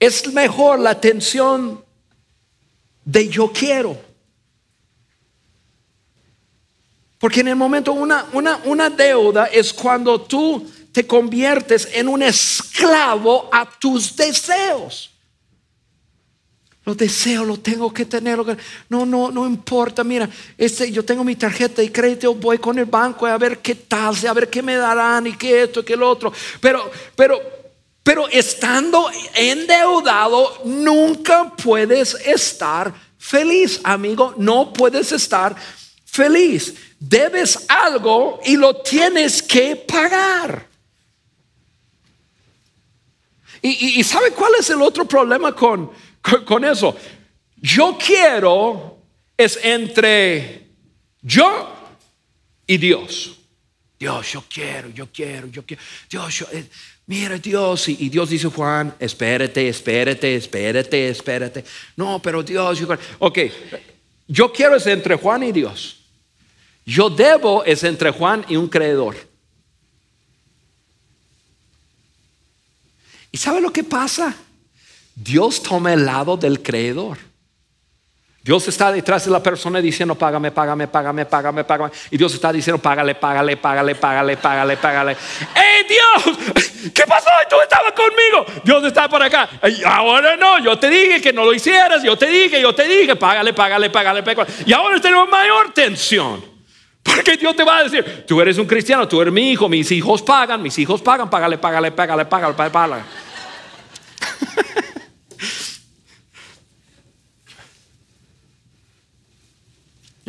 Es 0.00 0.32
mejor 0.32 0.80
la 0.80 0.98
tensión 0.98 1.84
de 3.04 3.28
yo 3.28 3.52
quiero. 3.52 3.96
Porque 7.18 7.40
en 7.40 7.48
el 7.48 7.56
momento 7.56 7.92
una, 7.92 8.26
una, 8.32 8.56
una 8.64 8.88
deuda 8.88 9.46
es 9.46 9.74
cuando 9.74 10.22
tú 10.22 10.66
te 10.90 11.06
conviertes 11.06 11.86
en 11.92 12.08
un 12.08 12.22
esclavo 12.22 13.50
a 13.52 13.68
tus 13.78 14.16
deseos. 14.16 15.10
Los 16.90 16.96
deseos 16.96 17.46
los 17.46 17.62
tengo 17.62 17.94
que 17.94 18.04
tener. 18.04 18.36
lo 18.36 18.44
No, 18.88 19.06
no, 19.06 19.30
no 19.30 19.46
importa. 19.46 20.02
Mira, 20.02 20.28
este, 20.58 20.90
yo 20.90 21.04
tengo 21.04 21.22
mi 21.22 21.36
tarjeta 21.36 21.82
de 21.82 21.92
crédito, 21.92 22.34
voy 22.34 22.58
con 22.58 22.76
el 22.80 22.86
banco 22.86 23.26
a 23.26 23.38
ver 23.38 23.60
qué 23.60 23.76
tal, 23.76 24.16
a 24.26 24.32
ver 24.32 24.50
qué 24.50 24.60
me 24.60 24.74
darán 24.74 25.24
y 25.28 25.36
qué 25.36 25.62
esto, 25.62 25.84
qué 25.84 25.94
lo 25.96 26.10
otro. 26.10 26.32
Pero, 26.60 26.90
pero, 27.14 27.38
pero 28.02 28.26
estando 28.28 29.08
endeudado, 29.36 30.62
nunca 30.64 31.54
puedes 31.54 32.14
estar 32.26 32.92
feliz, 33.16 33.78
amigo. 33.84 34.34
No 34.36 34.72
puedes 34.72 35.12
estar 35.12 35.54
feliz. 36.04 36.74
Debes 36.98 37.66
algo 37.68 38.40
y 38.44 38.56
lo 38.56 38.74
tienes 38.82 39.40
que 39.40 39.76
pagar. 39.76 40.66
Y- 43.62 44.00
y 44.00 44.02
¿sabe 44.02 44.32
cuál 44.32 44.54
es 44.58 44.68
el 44.70 44.82
otro 44.82 45.04
problema 45.04 45.54
con, 45.54 45.88
con, 46.20 46.64
eso? 46.64 46.96
Yo 47.56 47.96
quiero 47.98 48.98
es 49.36 49.58
entre 49.62 50.66
yo 51.22 51.72
y 52.66 52.76
Dios. 52.78 53.36
Dios, 53.98 54.32
yo 54.32 54.44
quiero, 54.48 54.88
yo 54.90 55.08
quiero, 55.12 55.46
yo 55.48 55.64
quiero. 55.64 55.82
Dios, 56.08 56.38
yo, 56.38 56.46
eh, 56.52 56.66
mira 57.06 57.36
Dios. 57.38 57.88
Y, 57.88 57.96
y 58.00 58.08
Dios 58.08 58.30
dice, 58.30 58.48
Juan, 58.48 58.94
espérate, 58.98 59.68
espérate, 59.68 60.36
espérate, 60.36 61.08
espérate. 61.08 61.64
No, 61.96 62.20
pero 62.20 62.42
Dios, 62.42 62.78
yo, 62.78 62.88
ok, 63.18 63.38
yo 64.26 64.52
quiero 64.52 64.76
es 64.76 64.86
entre 64.86 65.16
Juan 65.16 65.42
y 65.42 65.52
Dios. 65.52 66.00
Yo 66.86 67.10
debo 67.10 67.62
es 67.64 67.84
entre 67.84 68.10
Juan 68.10 68.44
y 68.48 68.56
un 68.56 68.68
creedor. 68.68 69.16
¿Y 73.32 73.36
sabe 73.36 73.60
lo 73.60 73.72
que 73.72 73.84
pasa? 73.84 74.34
Dios 75.22 75.62
toma 75.62 75.92
el 75.92 76.06
lado 76.06 76.36
del 76.36 76.62
creedor. 76.62 77.18
Dios 78.42 78.66
está 78.68 78.90
detrás 78.90 79.26
de 79.26 79.30
la 79.30 79.42
persona 79.42 79.82
diciendo, 79.82 80.14
págame, 80.14 80.50
págame, 80.50 80.88
págame, 80.88 81.26
págame, 81.26 81.62
págame. 81.62 81.92
Y 82.10 82.16
Dios 82.16 82.32
está 82.32 82.50
diciendo, 82.50 82.80
págale, 82.80 83.14
págale, 83.14 83.54
págale, 83.58 83.94
págale, 83.94 84.36
págale, 84.38 84.76
págale. 84.78 85.12
¡Ey, 85.54 85.86
Dios! 85.86 86.38
¿Qué 86.94 87.02
pasó? 87.06 87.28
Tú 87.50 87.56
estabas 87.62 87.92
conmigo. 87.92 88.62
Dios 88.64 88.82
está 88.84 89.10
por 89.10 89.22
acá. 89.22 89.46
"Ay, 89.60 89.82
ahora 89.84 90.36
no, 90.38 90.58
yo 90.64 90.78
te 90.78 90.88
dije 90.88 91.20
que 91.20 91.34
no 91.34 91.44
lo 91.44 91.52
hicieras. 91.52 92.02
Yo 92.02 92.16
te 92.16 92.26
dije, 92.28 92.62
yo 92.62 92.74
te 92.74 92.84
dije, 92.88 93.14
págale, 93.14 93.52
págale, 93.52 93.90
págale, 93.90 94.22
págale. 94.22 94.50
Y 94.64 94.72
ahora 94.72 94.98
tenemos 95.02 95.28
mayor 95.28 95.74
tensión. 95.74 96.42
Porque 97.02 97.36
Dios 97.36 97.54
te 97.54 97.62
va 97.64 97.78
a 97.78 97.82
decir, 97.84 98.24
tú 98.26 98.40
eres 98.40 98.56
un 98.56 98.66
cristiano, 98.66 99.06
tú 99.06 99.20
eres 99.20 99.34
mi 99.34 99.50
hijo, 99.50 99.68
mis 99.68 99.90
hijos 99.92 100.22
pagan, 100.22 100.62
mis 100.62 100.78
hijos 100.78 101.02
pagan, 101.02 101.28
págale, 101.28 101.58
págale, 101.58 101.92
págale, 101.92 102.24
págale, 102.24 102.54
págale. 102.70 103.02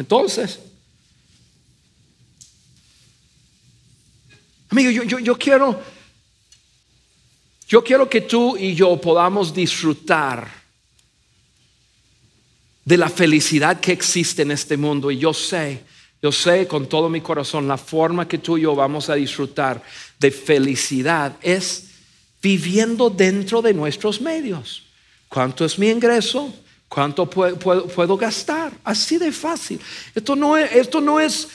Entonces, 0.01 0.59
amigo, 4.69 4.89
yo, 4.89 5.03
yo, 5.03 5.19
yo 5.19 5.37
quiero, 5.37 5.79
yo 7.67 7.83
quiero 7.83 8.09
que 8.09 8.21
tú 8.21 8.57
y 8.57 8.73
yo 8.73 8.99
podamos 8.99 9.53
disfrutar 9.53 10.51
de 12.83 12.97
la 12.97 13.09
felicidad 13.09 13.79
que 13.79 13.91
existe 13.91 14.41
en 14.41 14.49
este 14.49 14.75
mundo. 14.75 15.11
Y 15.11 15.19
yo 15.19 15.35
sé, 15.35 15.83
yo 16.19 16.31
sé 16.31 16.67
con 16.67 16.89
todo 16.89 17.07
mi 17.07 17.21
corazón, 17.21 17.67
la 17.67 17.77
forma 17.77 18.27
que 18.27 18.39
tú 18.39 18.57
y 18.57 18.61
yo 18.61 18.73
vamos 18.73 19.07
a 19.07 19.13
disfrutar 19.13 19.83
de 20.17 20.31
felicidad 20.31 21.37
es 21.43 21.91
viviendo 22.41 23.11
dentro 23.11 23.61
de 23.61 23.75
nuestros 23.75 24.19
medios. 24.19 24.81
¿Cuánto 25.29 25.63
es 25.63 25.77
mi 25.77 25.89
ingreso? 25.89 26.51
¿Cuánto 26.93 27.25
puedo, 27.25 27.55
puedo- 27.57 28.17
gastar? 28.17 28.73
Así 28.83 29.17
de 29.17 29.31
fácil. 29.31 29.79
Esto 30.13 30.35
no 30.35 30.57
es, 30.57 30.69
esto 30.75 30.99
no 30.99 31.21
es, 31.21 31.47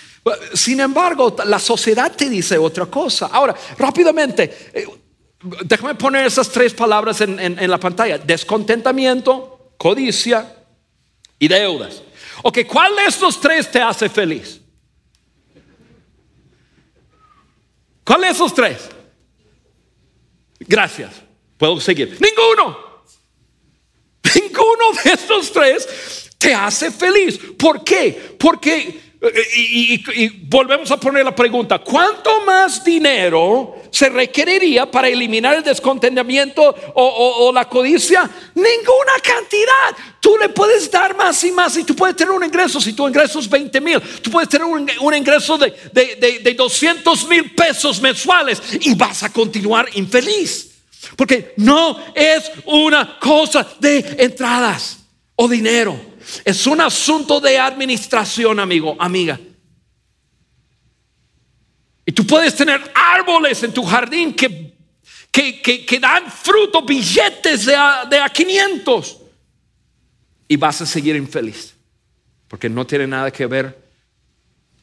sin 0.54 0.80
embargo, 0.80 1.36
la 1.44 1.58
sociedad 1.58 2.10
te 2.16 2.30
dice 2.30 2.56
otra 2.56 2.86
cosa. 2.86 3.26
Ahora, 3.26 3.54
rápidamente, 3.76 4.70
eh, 4.72 4.86
déjame 5.62 5.94
poner 5.94 6.24
esas 6.26 6.48
tres 6.48 6.72
palabras 6.72 7.20
en, 7.20 7.38
en- 7.38 7.58
en 7.58 7.70
la 7.70 7.78
pantalla. 7.78 8.16
Descontentamiento, 8.16 9.72
codicia 9.76 10.56
y 11.38 11.48
deudas. 11.48 12.02
Ok, 12.42 12.60
¿cuál 12.66 12.96
de 12.96 13.04
estos 13.04 13.38
tres 13.38 13.70
te 13.70 13.78
hace 13.82 14.08
feliz? 14.08 14.58
¿Cuál 18.04 18.22
de 18.22 18.28
esos 18.30 18.54
tres? 18.54 18.88
Gracias. 20.60 21.10
Puedo 21.58 21.78
seguir. 21.78 22.18
Ninguno. 22.22 22.85
Ninguno 24.40 24.92
de 25.04 25.12
estos 25.12 25.52
tres 25.52 25.88
te 26.38 26.54
hace 26.54 26.90
feliz. 26.90 27.38
¿Por 27.58 27.82
qué? 27.82 28.36
Porque, 28.38 29.00
eh, 29.20 29.42
y, 29.56 30.24
y- 30.24 30.28
volvemos 30.48 30.90
a 30.90 30.98
poner 30.98 31.24
la 31.24 31.34
pregunta, 31.34 31.78
¿cuánto 31.78 32.44
más 32.44 32.84
dinero 32.84 33.74
se 33.90 34.10
requeriría 34.10 34.90
para 34.90 35.08
eliminar 35.08 35.56
el 35.56 35.62
descontentamiento 35.62 36.74
o, 36.94 37.50
la 37.54 37.66
codicia? 37.68 38.28
Ninguna 38.54 39.12
cantidad. 39.22 39.96
Tú 40.20 40.36
le 40.38 40.50
puedes 40.50 40.90
dar 40.90 41.16
más 41.16 41.42
y 41.44 41.52
más 41.52 41.76
y 41.78 41.84
tú 41.84 41.96
puedes 41.96 42.14
tener 42.16 42.32
un 42.32 42.44
ingreso, 42.44 42.80
si 42.80 42.92
tu 42.92 43.08
ingreso 43.08 43.38
es 43.38 43.48
20 43.48 43.80
mil, 43.80 44.00
tú 44.20 44.30
puedes 44.30 44.48
tener 44.48 44.66
un, 44.66 45.14
ingreso 45.14 45.56
de, 45.56 45.72
de, 45.92 46.16
de, 46.16 46.38
de 46.40 46.54
200 46.54 47.28
mil 47.28 47.54
pesos 47.54 48.00
mensuales 48.00 48.60
y 48.80 48.94
vas 48.94 49.22
a 49.22 49.32
continuar 49.32 49.88
infeliz. 49.94 50.75
Porque 51.14 51.54
no 51.58 51.98
es 52.14 52.50
una 52.64 53.18
cosa 53.18 53.66
de 53.78 53.98
entradas 54.18 54.98
o 55.36 55.46
dinero. 55.46 55.98
Es 56.44 56.66
un 56.66 56.80
asunto 56.80 57.40
de 57.40 57.58
administración, 57.58 58.58
amigo, 58.58 58.96
amiga. 58.98 59.38
Y 62.04 62.12
tú 62.12 62.26
puedes 62.26 62.54
tener 62.54 62.92
árboles 62.94 63.62
en 63.62 63.72
tu 63.72 63.84
jardín 63.84 64.34
que, 64.34 64.74
que, 65.30 65.60
que- 65.84 66.00
dan 66.00 66.30
fruto, 66.30 66.82
billetes 66.82 67.66
de 67.66 67.74
a, 67.74 68.04
de 68.04 68.18
a 68.18 68.28
500. 68.28 69.18
Y 70.48 70.56
vas 70.56 70.80
a 70.80 70.86
seguir 70.86 71.16
infeliz. 71.16 71.74
Porque 72.48 72.68
no 72.68 72.86
tiene 72.86 73.06
nada 73.08 73.30
que 73.32 73.46
ver 73.46 73.86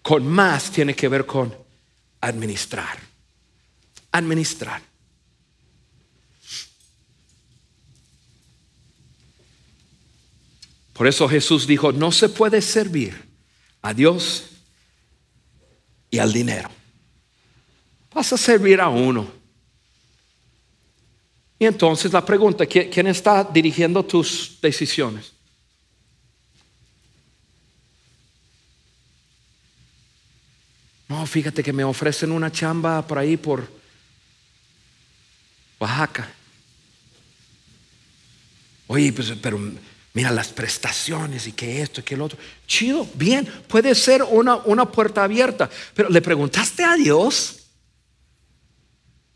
con 0.02 0.28
más, 0.28 0.70
tiene 0.70 0.93
que 0.93 1.08
ver 1.08 1.26
con 1.26 1.56
administrar. 2.20 2.98
Administrar. 4.12 4.82
Por 10.94 11.08
eso 11.08 11.28
Jesús 11.28 11.66
dijo, 11.66 11.91
no 11.91 12.12
se 12.12 12.30
puede 12.30 12.62
servir 12.62 13.30
a 13.82 13.94
Dios 13.94 14.46
y 16.10 16.20
al 16.20 16.32
dinero. 16.32 16.70
Vas 18.14 18.32
a 18.32 18.38
servir 18.38 18.80
a 18.80 18.89
uno. 18.89 19.28
Y 21.58 21.66
entonces 21.66 22.14
la 22.14 22.24
pregunta, 22.24 22.66
¿qui- 22.66 22.89
¿quién 22.91 23.08
está 23.08 23.44
dirigiendo 23.44 24.04
tus 24.04 24.60
decisiones? 24.62 25.32
No, 31.08 31.26
fíjate 31.26 31.64
que 31.64 31.74
me 31.74 31.84
ofrecen 31.84 32.32
una 32.32 32.52
chamba 32.52 33.06
por 33.06 33.18
ahí, 33.18 33.38
por 33.38 33.68
Oaxaca. 35.80 36.30
Oye, 38.88 39.12
pues, 39.14 39.32
pero 39.41 39.60
mira 40.14 40.32
las 40.32 40.49
prestaciones 40.49 41.47
y 41.47 41.51
que 41.51 41.82
esto 41.82 42.01
y 42.01 42.03
que 42.03 42.16
el 42.16 42.22
otro. 42.22 42.38
Chido, 42.68 43.07
bien, 43.16 43.45
puede 43.68 43.95
ser 43.95 44.24
una, 44.24 44.57
una 44.57 44.91
puerta 44.91 45.24
abierta, 45.24 45.70
pero 45.93 46.09
¿le 46.09 46.22
preguntaste 46.22 46.84
a 46.84 46.95
Dios? 46.95 47.59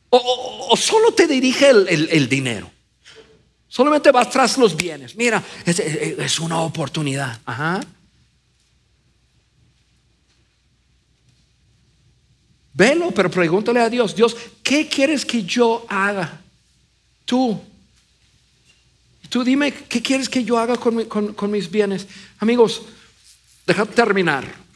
¿O, 0.10 0.76
solo 0.78 1.12
te 1.14 1.28
dirige 1.28 1.70
el, 1.70 2.30
dinero? 2.30 2.72
Solamente 3.68 4.12
vas 4.12 4.30
tras 4.30 4.58
los 4.58 4.76
bienes. 4.76 5.16
Mira, 5.16 5.44
es, 5.66 5.80
es 5.80 6.40
una 6.40 6.62
oportunidad. 6.62 7.40
Ajá. 7.46 7.82
Velo, 12.78 13.10
pero 13.10 13.30
pregúntale 13.32 13.80
a 13.80 13.90
Dios, 13.90 14.16
Dios, 14.16 14.38
¿qué 14.62 14.88
quieres 14.88 15.26
que 15.26 15.42
yo 15.44 15.84
haga? 15.90 16.40
Tú. 17.26 17.60
Tú 19.30 19.44
dime, 19.44 19.74
¿qué 19.74 20.02
quieres 20.02 20.30
que 20.30 20.44
yo 20.44 20.58
haga 20.58 20.78
con, 20.78 21.52
mis 21.52 21.70
bienes? 21.70 22.08
Amigos, 22.40 22.84
déjame 23.66 23.92
terminar. 23.92 24.68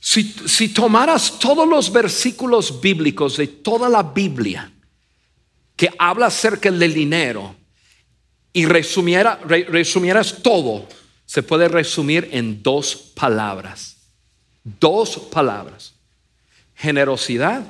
Si, 0.00 0.68
tomaras 0.68 1.38
todos 1.38 1.68
los 1.68 1.92
versículos 1.92 2.80
bíblicos 2.80 3.36
de 3.36 3.48
toda 3.48 3.88
la 3.88 4.02
Biblia 4.02 4.70
que 5.74 5.90
habla 5.98 6.26
acerca 6.26 6.70
del 6.70 6.94
dinero 6.94 7.56
y 8.52 8.64
resumiera, 8.66 9.40
resumieras 9.44 10.40
todo, 10.40 10.86
se 11.26 11.42
puede 11.42 11.66
resumir 11.68 12.28
en 12.30 12.62
dos 12.62 12.94
palabras. 12.94 13.96
Dos 14.62 15.18
palabras, 15.18 15.94
generosidad 16.76 17.66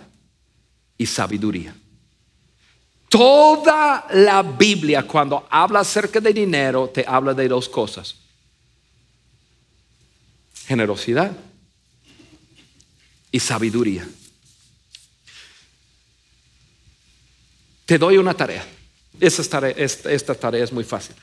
y 0.99 1.07
sabiduría. 1.07 1.75
Toda 3.15 4.09
la 4.11 4.43
Biblia 4.43 5.07
cuando 5.07 5.47
habla 5.49 5.79
acerca 5.79 6.19
de 6.19 6.33
dinero 6.33 6.89
te 6.89 7.05
habla 7.07 7.33
de 7.33 7.47
dos 7.47 7.69
cosas. 7.69 8.17
Generosidad 10.67 11.31
y 13.31 13.39
sabiduría. 13.39 14.05
Te 17.87 17.99
doy 17.99 18.19
una 18.19 18.35
tarea. 18.35 18.67
Esta 19.21 20.35
tarea, 20.35 20.65
es 20.65 20.73
muy 20.73 20.83
fácil. 20.83 21.15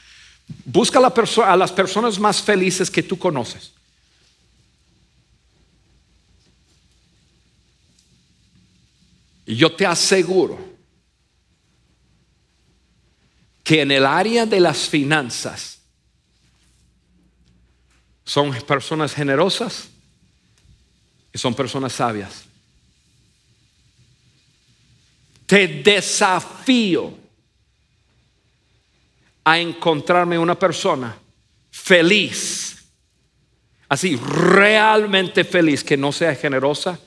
Busca 0.63 0.97
a 0.97 1.57
las 1.57 1.71
personas 1.73 2.17
más 2.17 2.41
felices 2.41 2.89
que 2.89 3.03
tú 3.03 3.19
conoces. 3.19 3.73
Y 9.45 9.57
yo 9.57 9.75
te 9.75 9.85
aseguro 9.85 10.70
que 13.63 13.81
en 13.81 13.91
el 13.91 14.05
área 14.05 14.45
de 14.45 14.59
las 14.59 14.89
finanzas 14.89 15.79
son 18.23 18.53
personas 18.61 19.13
generosas 19.13 19.89
y 21.33 21.37
son 21.37 21.53
personas 21.53 21.93
sabias. 21.93 22.45
Te 25.45 25.67
desafío 25.67 27.13
a 29.43 29.59
encontrarme 29.59 30.37
una 30.37 30.57
persona 30.57 31.17
feliz, 31.69 32.83
así 33.89 34.15
realmente 34.15 35.43
feliz, 35.43 35.83
que 35.83 35.97
no 35.97 36.11
sea 36.11 36.35
generosa 36.35 36.99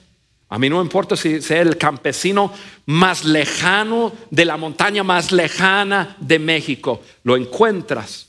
a 0.55 0.59
mí 0.59 0.69
no 0.69 0.81
importa 0.81 1.17
si 1.17 1.43
sea 1.43 1.63
el 1.63 1.77
campesino 1.77 2.53
más 2.87 3.25
lejano 3.25 4.13
de 4.31 4.45
la 4.45 4.57
montaña 4.57 5.03
más 5.03 5.33
lejana 5.33 6.17
de 6.21 6.39
México, 6.39 7.03
lo 7.25 7.37
encuentras. 7.37 8.29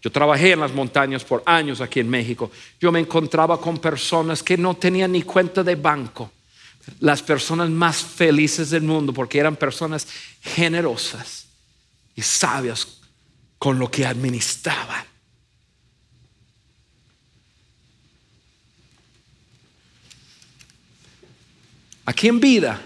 Yo 0.00 0.12
trabajé 0.12 0.52
en 0.52 0.60
las 0.60 0.72
montañas 0.72 1.24
por 1.24 1.42
años 1.44 1.80
aquí 1.80 1.98
en 1.98 2.08
México. 2.08 2.52
Yo 2.80 2.92
me 2.92 3.00
encontraba 3.00 3.60
con 3.60 3.78
personas 3.78 4.40
que 4.40 4.56
no 4.56 4.74
tenían 4.74 5.10
ni 5.10 5.22
cuenta 5.22 5.64
de 5.64 5.74
banco. 5.74 6.30
Las 7.00 7.24
personas 7.24 7.68
más 7.70 7.96
felices 7.96 8.70
del 8.70 8.84
mundo 8.84 9.12
porque 9.12 9.40
eran 9.40 9.56
personas 9.56 10.06
generosas 10.42 11.46
y 12.14 12.22
sabias 12.22 12.86
con 13.58 13.80
lo 13.80 13.90
que 13.90 14.06
administraban. 14.06 15.11
Aquí 22.04 22.28
en 22.28 22.40
vida 22.40 22.80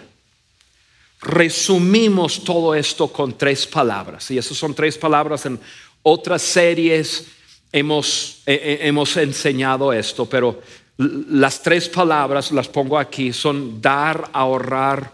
resumimos 1.21 2.45
todo 2.45 2.75
esto 2.75 3.09
con 3.09 3.37
tres 3.37 3.67
palabras. 3.67 4.31
Y 4.31 4.39
esas 4.39 4.57
son 4.57 4.75
tres 4.75 4.99
palabras 4.99 5.47
en 5.47 5.59
otras 6.03 6.43
series 6.43 7.27
hemos, 7.73 8.43
eh, 8.47 8.61
eh, 8.63 8.79
hemos 8.83 9.17
enseñado 9.17 9.93
esto, 9.93 10.27
pero 10.27 10.63
las 10.97 11.63
tres 11.63 11.89
palabras 11.89 12.53
las 12.53 12.69
pongo 12.69 12.99
aquí, 12.99 13.33
son 13.33 13.81
dar, 13.81 14.31
ahorrar 14.33 15.13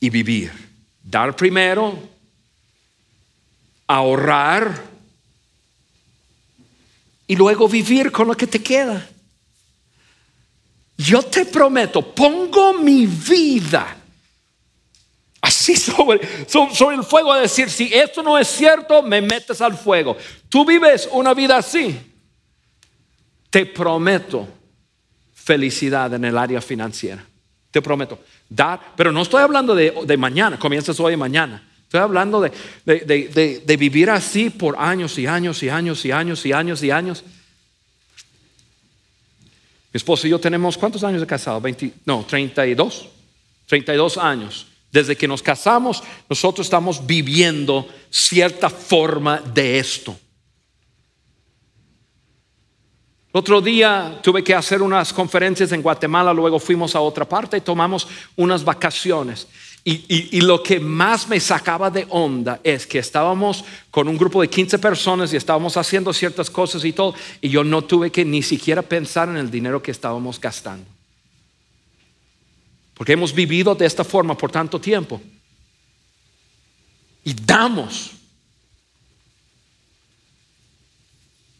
y 0.00 0.08
vivir. 0.10 0.52
Dar 1.02 1.36
primero, 1.36 1.98
ahorrar 3.86 4.82
y 7.26 7.36
luego 7.36 7.68
vivir 7.68 8.10
con 8.10 8.28
lo 8.28 8.36
que 8.36 8.46
te 8.46 8.62
queda. 8.62 9.08
Yo 10.96 11.22
te 11.22 11.44
prometo, 11.46 12.14
pongo 12.14 12.74
mi 12.74 13.06
vida 13.06 13.96
así 15.44 15.76
sobre, 15.76 16.20
sobre, 16.48 16.96
el 16.96 17.04
fuego 17.04 17.32
a 17.32 17.40
decir, 17.40 17.68
si 17.68 17.92
esto 17.92 18.22
no 18.22 18.38
es 18.38 18.48
cierto, 18.48 19.02
me 19.02 19.20
metes 19.20 19.60
al 19.60 19.76
fuego. 19.76 20.16
Tú 20.48 20.64
vives 20.64 21.08
una 21.12 21.34
vida 21.34 21.58
así. 21.58 21.98
Te 23.50 23.66
prometo 23.66 24.48
felicidad 25.32 26.12
en 26.14 26.24
el 26.24 26.38
área 26.38 26.60
financiera. 26.60 27.24
Te 27.70 27.82
prometo. 27.82 28.18
Dar, 28.48 28.80
pero 28.96 29.12
no 29.12 29.22
estoy 29.22 29.42
hablando 29.42 29.74
de, 29.74 30.16
mañana, 30.16 30.58
comienzas 30.58 30.98
hoy 30.98 31.14
y 31.14 31.16
mañana. 31.16 31.62
Estoy 31.82 32.00
hablando 32.00 32.40
de, 32.40 32.50
de, 32.84 33.76
vivir 33.76 34.10
así 34.10 34.50
por 34.50 34.76
años 34.78 35.18
y 35.18 35.26
años 35.26 35.62
y 35.62 35.68
años 35.68 36.04
y 36.04 36.10
años 36.10 36.46
y 36.46 36.52
años 36.52 36.82
y 36.82 36.90
años. 36.90 37.24
Mi 39.94 39.98
esposo 39.98 40.26
y 40.26 40.30
yo 40.30 40.40
tenemos, 40.40 40.76
¿cuántos 40.76 41.04
años 41.04 41.20
de 41.20 41.26
casado? 41.28 41.60
20, 41.60 41.92
no, 42.04 42.24
32. 42.24 43.06
32 43.64 44.18
años. 44.18 44.66
Desde 44.90 45.16
que 45.16 45.28
nos 45.28 45.40
casamos, 45.40 46.02
nosotros 46.28 46.66
estamos 46.66 47.06
viviendo 47.06 47.86
cierta 48.10 48.68
forma 48.68 49.40
de 49.40 49.78
esto. 49.78 50.18
Otro 53.30 53.60
día 53.60 54.18
tuve 54.20 54.42
que 54.42 54.52
hacer 54.52 54.82
unas 54.82 55.12
conferencias 55.12 55.70
en 55.70 55.80
Guatemala, 55.80 56.32
luego 56.32 56.58
fuimos 56.58 56.96
a 56.96 57.00
otra 57.00 57.24
parte 57.24 57.56
y 57.56 57.60
tomamos 57.60 58.08
unas 58.34 58.64
vacaciones. 58.64 59.46
Y, 59.86 60.40
lo 60.40 60.62
que 60.62 60.80
más 60.80 61.28
me 61.28 61.38
sacaba 61.38 61.90
de 61.90 62.06
onda 62.08 62.58
es 62.64 62.86
que 62.86 62.98
estábamos 62.98 63.64
con 63.90 64.08
un 64.08 64.16
grupo 64.16 64.40
de 64.40 64.48
15 64.48 64.78
personas 64.78 65.30
y 65.30 65.36
estábamos 65.36 65.76
haciendo 65.76 66.10
ciertas 66.14 66.48
cosas 66.48 66.86
y 66.86 66.94
todo, 66.94 67.14
y 67.42 67.50
yo 67.50 67.62
no 67.62 67.82
tuve 67.82 68.10
que 68.10 68.24
ni 68.24 68.42
siquiera 68.42 68.80
pensar 68.80 69.28
en 69.28 69.36
el 69.36 69.50
dinero 69.50 69.82
que 69.82 69.90
estábamos 69.90 70.40
gastando. 70.40 70.86
Porque 72.94 73.12
hemos 73.12 73.34
vivido 73.34 73.74
de 73.74 73.84
esta 73.84 74.04
forma 74.04 74.38
por 74.38 74.50
tanto 74.50 74.80
tiempo. 74.80 75.20
Y 77.22 77.34
damos. 77.34 78.12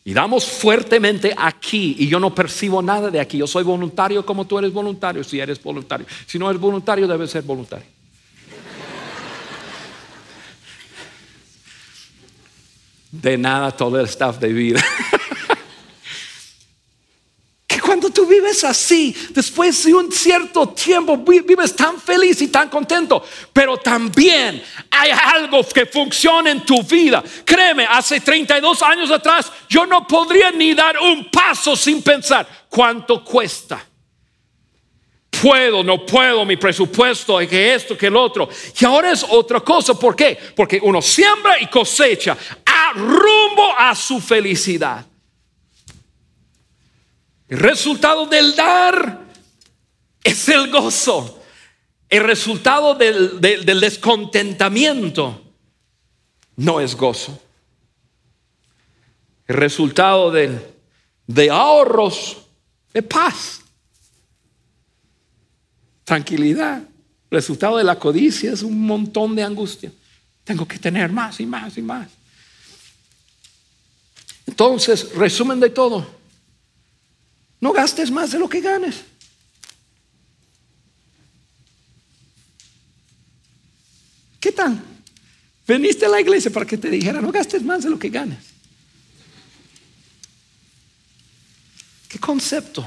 Y 0.02 0.14
damos 0.14 0.46
fuertemente 0.46 1.34
aquí 1.36 1.96
y 1.98 2.08
yo 2.08 2.18
no 2.18 2.34
percibo 2.34 2.80
nada 2.80 3.10
de 3.10 3.20
aquí. 3.20 3.36
Yo 3.36 3.46
soy 3.46 3.64
voluntario 3.64 4.24
como 4.24 4.46
tú 4.46 4.58
eres 4.58 4.72
voluntario, 4.72 5.22
si 5.24 5.40
eres 5.40 5.62
voluntario. 5.62 6.06
Si 6.26 6.38
no 6.38 6.48
eres 6.48 6.60
voluntario, 6.60 7.06
debes 7.06 7.30
ser 7.30 7.42
voluntario. 7.42 7.93
De 13.22 13.38
nada 13.38 13.70
todo 13.70 14.00
el 14.00 14.06
staff 14.06 14.38
de 14.38 14.52
vida. 14.52 14.84
que 17.66 17.80
cuando 17.80 18.10
tú 18.10 18.26
vives 18.26 18.64
así, 18.64 19.14
después 19.30 19.84
de 19.84 19.94
un 19.94 20.10
cierto 20.10 20.68
tiempo, 20.70 21.16
vives 21.16 21.76
tan 21.76 22.00
feliz 22.00 22.42
y 22.42 22.48
tan 22.48 22.68
contento, 22.68 23.24
pero 23.52 23.76
también 23.76 24.62
hay 24.90 25.10
algo 25.10 25.62
que 25.64 25.86
funciona 25.86 26.50
en 26.50 26.66
tu 26.66 26.82
vida. 26.82 27.22
Créeme, 27.44 27.86
hace 27.86 28.20
32 28.20 28.82
años 28.82 29.10
atrás 29.10 29.50
yo 29.68 29.86
no 29.86 30.06
podría 30.06 30.50
ni 30.50 30.74
dar 30.74 30.98
un 30.98 31.30
paso 31.30 31.76
sin 31.76 32.02
pensar 32.02 32.66
cuánto 32.68 33.24
cuesta 33.24 33.84
puedo, 35.44 35.82
no 35.82 36.06
puedo, 36.06 36.42
mi 36.46 36.56
presupuesto, 36.56 37.38
que 37.38 37.74
esto, 37.74 37.98
que 37.98 38.06
el 38.06 38.16
otro. 38.16 38.48
Y 38.80 38.84
ahora 38.84 39.12
es 39.12 39.26
otra 39.28 39.60
cosa. 39.60 39.92
¿Por 39.92 40.16
qué? 40.16 40.38
Porque 40.56 40.80
uno 40.82 41.02
siembra 41.02 41.60
y 41.60 41.66
cosecha 41.66 42.34
rumbo 42.92 43.76
a 43.78 43.94
su 43.94 44.20
felicidad. 44.20 45.06
El 47.48 47.58
resultado 47.58 48.26
del 48.26 48.54
dar 48.54 49.20
es 50.22 50.48
el 50.48 50.70
gozo. 50.70 51.42
El 52.08 52.24
resultado 52.24 52.94
del, 52.94 53.40
del 53.40 53.80
descontentamiento 53.80 55.42
no 56.56 56.80
es 56.80 56.94
gozo. 56.94 57.40
El 59.46 59.56
resultado 59.56 60.30
del, 60.30 60.60
de 61.26 61.50
ahorros 61.50 62.38
es 62.92 63.02
paz, 63.02 63.60
tranquilidad. 66.04 66.78
El 66.78 67.38
resultado 67.38 67.78
de 67.78 67.84
la 67.84 67.98
codicia 67.98 68.52
es 68.52 68.62
un 68.62 68.80
montón 68.86 69.34
de 69.34 69.42
angustia. 69.42 69.92
Tengo 70.44 70.66
que 70.66 70.78
tener 70.78 71.10
más 71.10 71.40
y 71.40 71.46
más 71.46 71.76
y 71.76 71.82
más. 71.82 72.08
Entonces, 74.46 75.14
resumen 75.14 75.60
de 75.60 75.70
todo. 75.70 76.06
No 77.60 77.72
gastes 77.72 78.10
más 78.10 78.32
de 78.32 78.38
lo 78.38 78.48
que 78.48 78.60
ganes. 78.60 79.02
¿Qué 84.38 84.52
tal? 84.52 84.82
Veniste 85.66 86.04
a 86.04 86.10
la 86.10 86.20
iglesia 86.20 86.50
para 86.50 86.66
que 86.66 86.76
te 86.76 86.90
dijera, 86.90 87.22
no 87.22 87.32
gastes 87.32 87.62
más 87.62 87.84
de 87.84 87.90
lo 87.90 87.98
que 87.98 88.10
ganes. 88.10 88.38
¿Qué 92.08 92.18
concepto? 92.18 92.86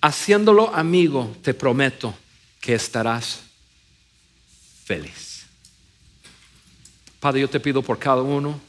Haciéndolo 0.00 0.74
amigo, 0.74 1.36
te 1.42 1.54
prometo 1.54 2.12
que 2.60 2.74
estarás 2.74 3.40
feliz. 4.84 5.44
Padre, 7.20 7.42
yo 7.42 7.48
te 7.48 7.60
pido 7.60 7.82
por 7.82 7.98
cada 7.98 8.22
uno 8.22 8.60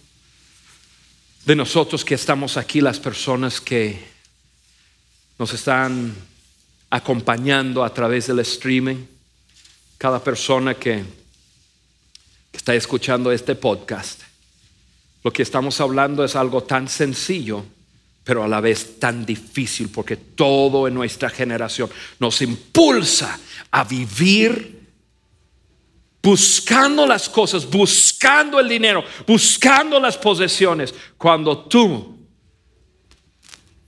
de 1.46 1.56
nosotros 1.56 2.06
que 2.06 2.16
estamos 2.16 2.58
aquí, 2.58 2.82
las 2.82 3.00
personas 3.00 3.60
que 3.60 4.00
nos 5.40 5.54
están 5.54 6.14
acompañando 6.90 7.84
a 7.84 7.94
través 7.94 8.28
del 8.28 8.40
streaming, 8.40 8.98
cada 9.98 10.24
persona 10.24 10.76
que, 10.76 11.04
está 12.54 12.76
escuchando 12.76 13.32
este 13.32 13.56
podcast. 13.56 14.22
Lo 15.24 15.32
que 15.32 15.42
estamos 15.42 15.80
hablando 15.80 16.24
es 16.26 16.36
algo 16.36 16.62
tan 16.64 16.90
sencillo, 16.90 17.66
pero 18.26 18.44
a 18.44 18.48
la 18.48 18.60
vez 18.60 19.00
tan 19.00 19.26
difícil, 19.26 19.90
porque 19.90 20.18
todo 20.18 20.88
en 20.88 20.94
nuestra 20.94 21.30
generación 21.30 21.90
nos 22.20 22.42
impulsa 22.42 23.40
a 23.72 23.86
vivir 23.86 24.81
buscando 26.22 27.06
las 27.08 27.28
cosas, 27.28 27.70
buscando 27.70 28.60
el 28.60 28.70
dinero, 28.70 29.04
buscando 29.26 30.00
las 30.00 30.18
posesiones, 30.18 30.94
cuando 31.18 31.58
tú 31.66 32.18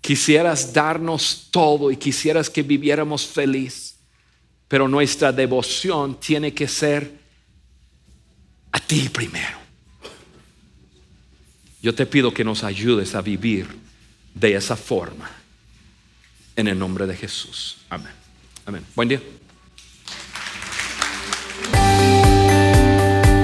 quisieras 0.02 0.74
darnos 0.74 1.48
todo 1.52 1.92
y 1.92 1.98
quisieras 1.98 2.50
que 2.50 2.64
viviéramos 2.64 3.26
feliz, 3.26 3.96
pero 4.68 4.88
nuestra 4.88 5.32
devoción 5.32 6.20
tiene 6.20 6.54
que 6.54 6.68
ser 6.68 7.20
a 8.72 8.80
ti 8.80 9.10
primero. 9.10 9.60
Yo 11.82 11.94
te 11.94 12.06
pido 12.06 12.34
que 12.34 12.44
nos 12.44 12.64
ayudes 12.64 13.14
a 13.14 13.22
vivir 13.22 13.68
de 14.34 14.56
esa 14.56 14.76
forma. 14.76 15.30
En 16.56 16.68
el 16.68 16.78
nombre 16.78 17.06
de 17.08 17.16
Jesús. 17.16 17.78
Amén. 17.90 18.14
Amén. 18.66 18.86
Buen 18.96 19.10
día. 19.10 19.22